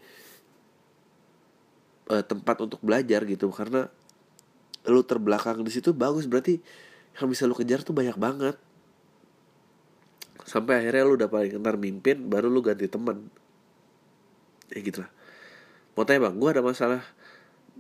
[2.11, 3.48] eh, tempat untuk belajar gitu.
[3.52, 3.88] Karena
[4.84, 6.28] lo terbelakang di situ bagus.
[6.28, 6.61] Berarti
[7.20, 8.57] yang bisa lo kejar tuh banyak banget.
[10.44, 13.32] Sampai akhirnya lu udah paling ntar mimpin baru lu ganti temen.
[14.68, 15.11] Ya gitu lah.
[15.94, 17.00] Mau tanya bang gue ada masalah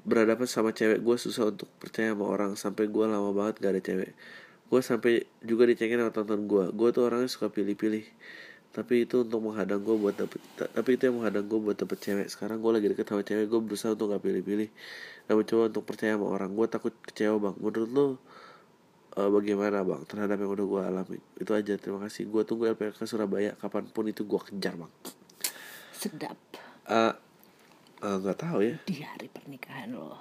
[0.06, 1.04] berhadapan sama cewek.
[1.04, 2.56] Gue susah untuk percaya sama orang.
[2.56, 4.12] Sampai gue lama banget gak ada cewek.
[4.64, 6.64] Gue sampai juga dicengin sama tonton gue.
[6.72, 8.06] Gue tuh orangnya suka pilih-pilih
[8.74, 11.94] tapi itu untuk menghadang gue buat dapet ta- tapi itu yang menghadang gue buat dapet
[12.02, 12.26] cewek.
[12.26, 14.66] Sekarang gue lagi deket sama cewek gue berusaha untuk gak pilih-pilih.
[15.30, 16.50] Dan mencoba untuk percaya sama orang.
[16.58, 17.56] Gue takut kecewa bang.
[17.62, 18.06] Menurut lo
[19.14, 21.18] eh, bagaimana bang terhadap yang udah gue alami?
[21.38, 21.78] Itu aja.
[21.78, 22.26] Terima kasih.
[22.26, 23.54] Gue tunggu LPK Surabaya.
[23.54, 24.92] Kapan pun itu gue kejar bang.
[25.94, 26.34] Sedap.
[26.90, 27.14] Eh,
[28.02, 28.76] eh, nggak tahu ya.
[28.90, 30.18] Di hari pernikahan lo.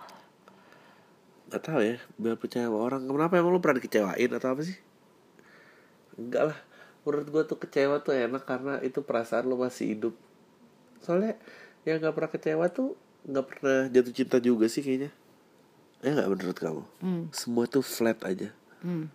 [1.49, 1.97] Nggak tahu ya.
[2.21, 3.01] Biar percaya sama orang.
[3.09, 4.77] Kenapa emang lu pernah dikecewain atau apa sih?
[6.21, 6.59] Enggak lah
[7.03, 10.15] menurut gue tuh kecewa tuh enak karena itu perasaan lu masih hidup.
[11.03, 11.35] Soalnya
[11.83, 15.11] yang nggak pernah kecewa tuh nggak pernah jatuh cinta juga sih kayaknya.
[16.03, 16.83] Ya nggak menurut kamu?
[16.99, 17.23] Hmm.
[17.31, 18.51] semua tuh flat aja.
[18.83, 19.07] Hmm.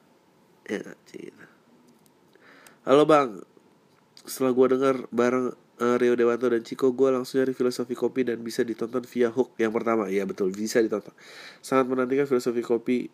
[0.64, 1.48] ya nggak, Cina
[2.88, 3.44] halo bang.
[4.24, 8.40] Setelah gue dengar bareng eh, Rio Dewanto dan Ciko gue langsung nyari filosofi kopi dan
[8.40, 10.08] bisa ditonton via hook yang pertama.
[10.08, 10.56] Ya betul.
[10.56, 11.12] Bisa ditonton.
[11.60, 13.12] Sangat menantikan filosofi kopi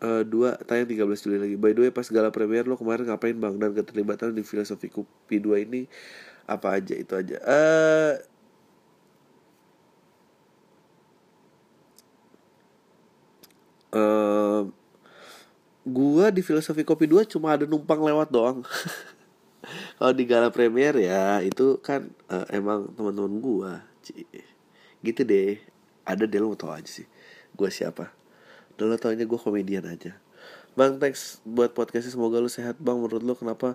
[0.00, 1.56] eh, dua tayang 13 Juli lagi.
[1.58, 3.54] By the way pas gala premier lo kemarin ngapain bang?
[3.60, 5.88] Dan keterlibatan di filosofi kopi dua ini
[6.48, 6.94] apa aja?
[6.96, 7.36] Itu aja.
[7.42, 8.14] Eh
[13.96, 14.62] eh,
[15.86, 18.60] gua di filosofi kopi 2 cuma ada numpang lewat doang.
[19.98, 23.72] Kalau di gala premier ya itu kan eh, emang teman-teman gua
[25.06, 25.58] gitu deh.
[26.06, 27.06] Ada deh lo tau aja sih
[27.56, 28.12] gua siapa
[28.76, 30.16] dan lo taunya gua komedian aja.
[30.76, 32.12] Bang thanks buat podcastnya.
[32.12, 32.96] Semoga lu sehat bang.
[33.00, 33.74] Menurut lo kenapa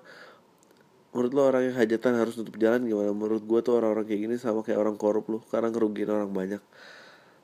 [1.11, 3.11] menurut lo orang yang hajatan harus tutup jalan gimana?
[3.11, 6.61] Menurut gua tuh orang-orang kayak gini sama kayak orang korup lo karena ngerugiin orang banyak.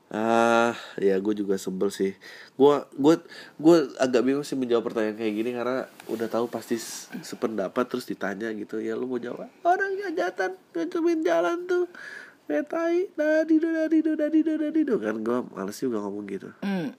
[0.08, 2.16] Ah, ya gue juga sebel sih.
[2.56, 3.20] Gue gue
[3.60, 6.80] gue agak bingung sih menjawab pertanyaan kayak gini karena udah tahu pasti
[7.20, 8.80] sependapat terus ditanya gitu.
[8.80, 9.52] Ya lu mau jawab?
[9.68, 11.92] Orang hajatan ngecemin jalan tuh.
[12.48, 16.48] Metai dadido dadido dadido dadido kan gue males juga ngomong gitu.
[16.64, 16.96] Hmm.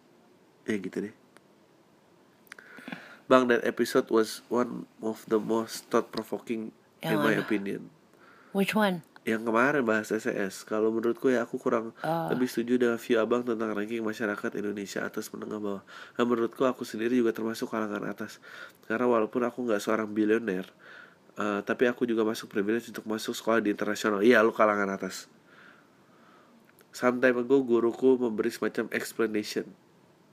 [0.70, 1.14] Ya gitu deh.
[3.26, 6.70] Bang, that episode was one of the most thought provoking
[7.02, 7.42] in my mana?
[7.42, 7.90] opinion.
[8.54, 9.02] Which one?
[9.26, 12.30] Yang kemarin bahas SES, kalau menurutku ya aku kurang Ah.
[12.34, 15.84] lebih setuju dengan view abang tentang ranking masyarakat Indonesia atas menengah bawah.
[16.18, 18.38] Dan menurutku aku sendiri juga termasuk kalangan atas.
[18.86, 20.66] Karena walaupun aku nggak seorang bilioner,
[21.36, 24.22] eh, tapi aku juga masuk privilege untuk masuk sekolah di internasional.
[24.22, 25.30] Iya, lu kalangan atas.
[26.90, 29.70] Sometime ago guruku memberi semacam explanation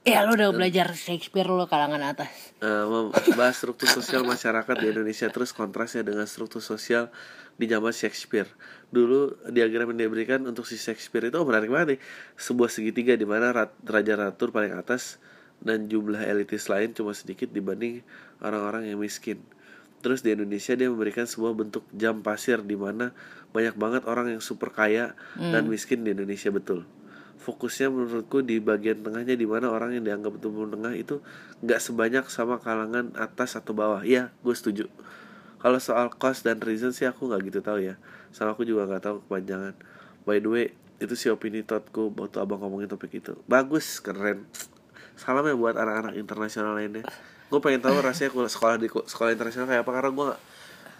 [0.07, 2.55] Ya lo udah belajar Shakespeare lo kalangan atas.
[2.63, 7.11] eh, membahas struktur sosial masyarakat di Indonesia terus kontrasnya dengan struktur sosial
[7.59, 8.47] di zaman Shakespeare.
[8.87, 11.99] Dulu diagram yang diberikan untuk si Shakespeare itu oh, menarik banget nih.
[12.39, 15.19] Sebuah segitiga di mana rat- raja ratu paling atas
[15.59, 17.99] dan jumlah elitis lain cuma sedikit dibanding
[18.39, 19.43] orang-orang yang miskin.
[19.99, 23.11] Terus di Indonesia dia memberikan sebuah bentuk jam pasir di mana
[23.51, 26.87] banyak banget orang yang super kaya dan miskin di Indonesia betul
[27.47, 31.23] fokusnya menurutku di bagian tengahnya di mana orang yang dianggap itu menengah itu
[31.63, 34.03] nggak sebanyak sama kalangan atas atau bawah.
[34.03, 34.91] Iya, gue setuju.
[35.63, 37.95] Kalau soal cost dan reason sih aku nggak gitu tahu ya.
[38.35, 39.79] Sama aku juga nggak tahu kepanjangan.
[40.27, 40.65] By the way,
[40.99, 43.39] itu sih opini thoughtku waktu abang ngomongin topik itu.
[43.47, 44.43] Bagus, keren.
[45.15, 47.07] Salam ya buat anak-anak internasional lainnya.
[47.47, 50.29] Gue pengen tahu rasanya sekolah di sekolah internasional kayak apa karena gue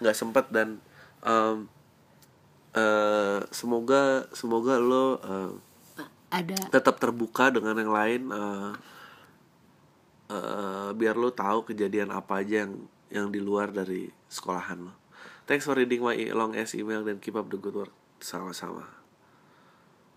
[0.00, 0.80] nggak sempet dan
[1.20, 1.68] em,
[2.72, 5.67] eh, semoga semoga lo em,
[6.28, 8.70] Ada tetap terbuka dengan yang lain eh,
[10.32, 12.72] eh, biar lo tahu kejadian apa aja yang
[13.08, 14.92] yang di luar dari sekolahan lo.
[15.48, 18.84] Thanks for reading my long ass email dan keep up the good work sama-sama.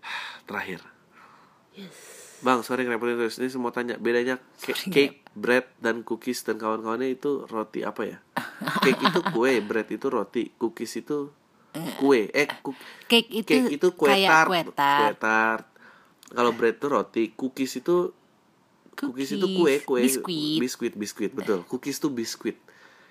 [0.48, 0.84] Terakhir,
[2.44, 7.16] bang sorry ngerepotin terus ini semua tanya bedanya ca- cake, bread dan cookies dan kawan-kawannya
[7.16, 8.18] itu roti apa ya?
[8.84, 11.32] Cake itu kue, bread itu roti, cookies itu
[11.96, 12.28] kue.
[12.36, 12.52] Eh,
[13.08, 15.00] cake itu, cake itu kue kayak tart, kue tart.
[15.00, 15.64] kue tart.
[16.32, 18.10] Kalau bread itu roti, cookies itu
[18.96, 20.58] cookies, itu kue, kue Biskuit.
[20.60, 21.64] biskuit, biskuit, betul.
[21.68, 22.56] Cookies itu biskuit.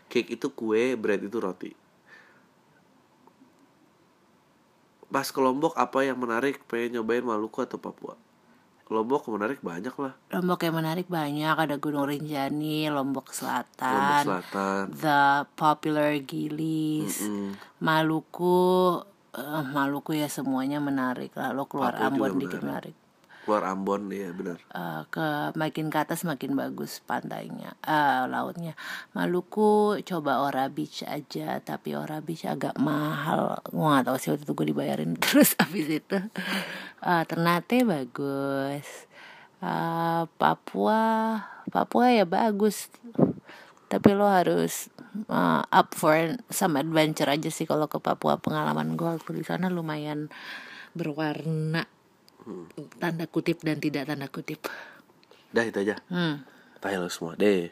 [0.10, 1.72] Cake itu kue, bread itu roti.
[5.12, 6.64] Pas ke Lombok apa yang menarik?
[6.72, 8.16] Pengen nyobain Maluku atau Papua?
[8.92, 10.20] Lombok menarik banyak lah.
[10.36, 14.84] Lombok yang menarik banyak ada Gunung Rinjani, Lombok Lombok Selatan, Selatan.
[14.92, 17.56] The Popular Gilis, Mm.
[17.80, 19.00] Maluku,
[19.32, 21.32] eh, Maluku ya semuanya menarik.
[21.40, 22.96] Lalu keluar Papua Ambon dikit menarik.
[23.52, 24.64] Keluar Ambon ya benar.
[24.64, 28.80] Eh, ke makin ke atas makin bagus pantainya, eh, lautnya.
[29.12, 33.60] Maluku coba Ora Beach aja, tapi Ora Beach agak mahal.
[33.76, 36.16] Gua nggak tahu sih waktu itu gue dibayarin terus habis itu.
[37.04, 38.88] Eh, Ternate bagus.
[39.60, 41.04] Eh, Papua,
[41.68, 42.88] Papua ya bagus.
[43.92, 44.88] Tapi lo harus
[45.28, 48.40] eh, up for some adventure aja sih kalau ke Papua.
[48.40, 50.32] Pengalaman gue waktu di sana lumayan
[50.96, 51.84] berwarna
[52.98, 54.66] tanda kutip dan tidak tanda kutip.
[55.52, 56.00] Dah itu aja.
[56.08, 56.46] Hmm.
[56.82, 57.70] Tahu lo semua deh.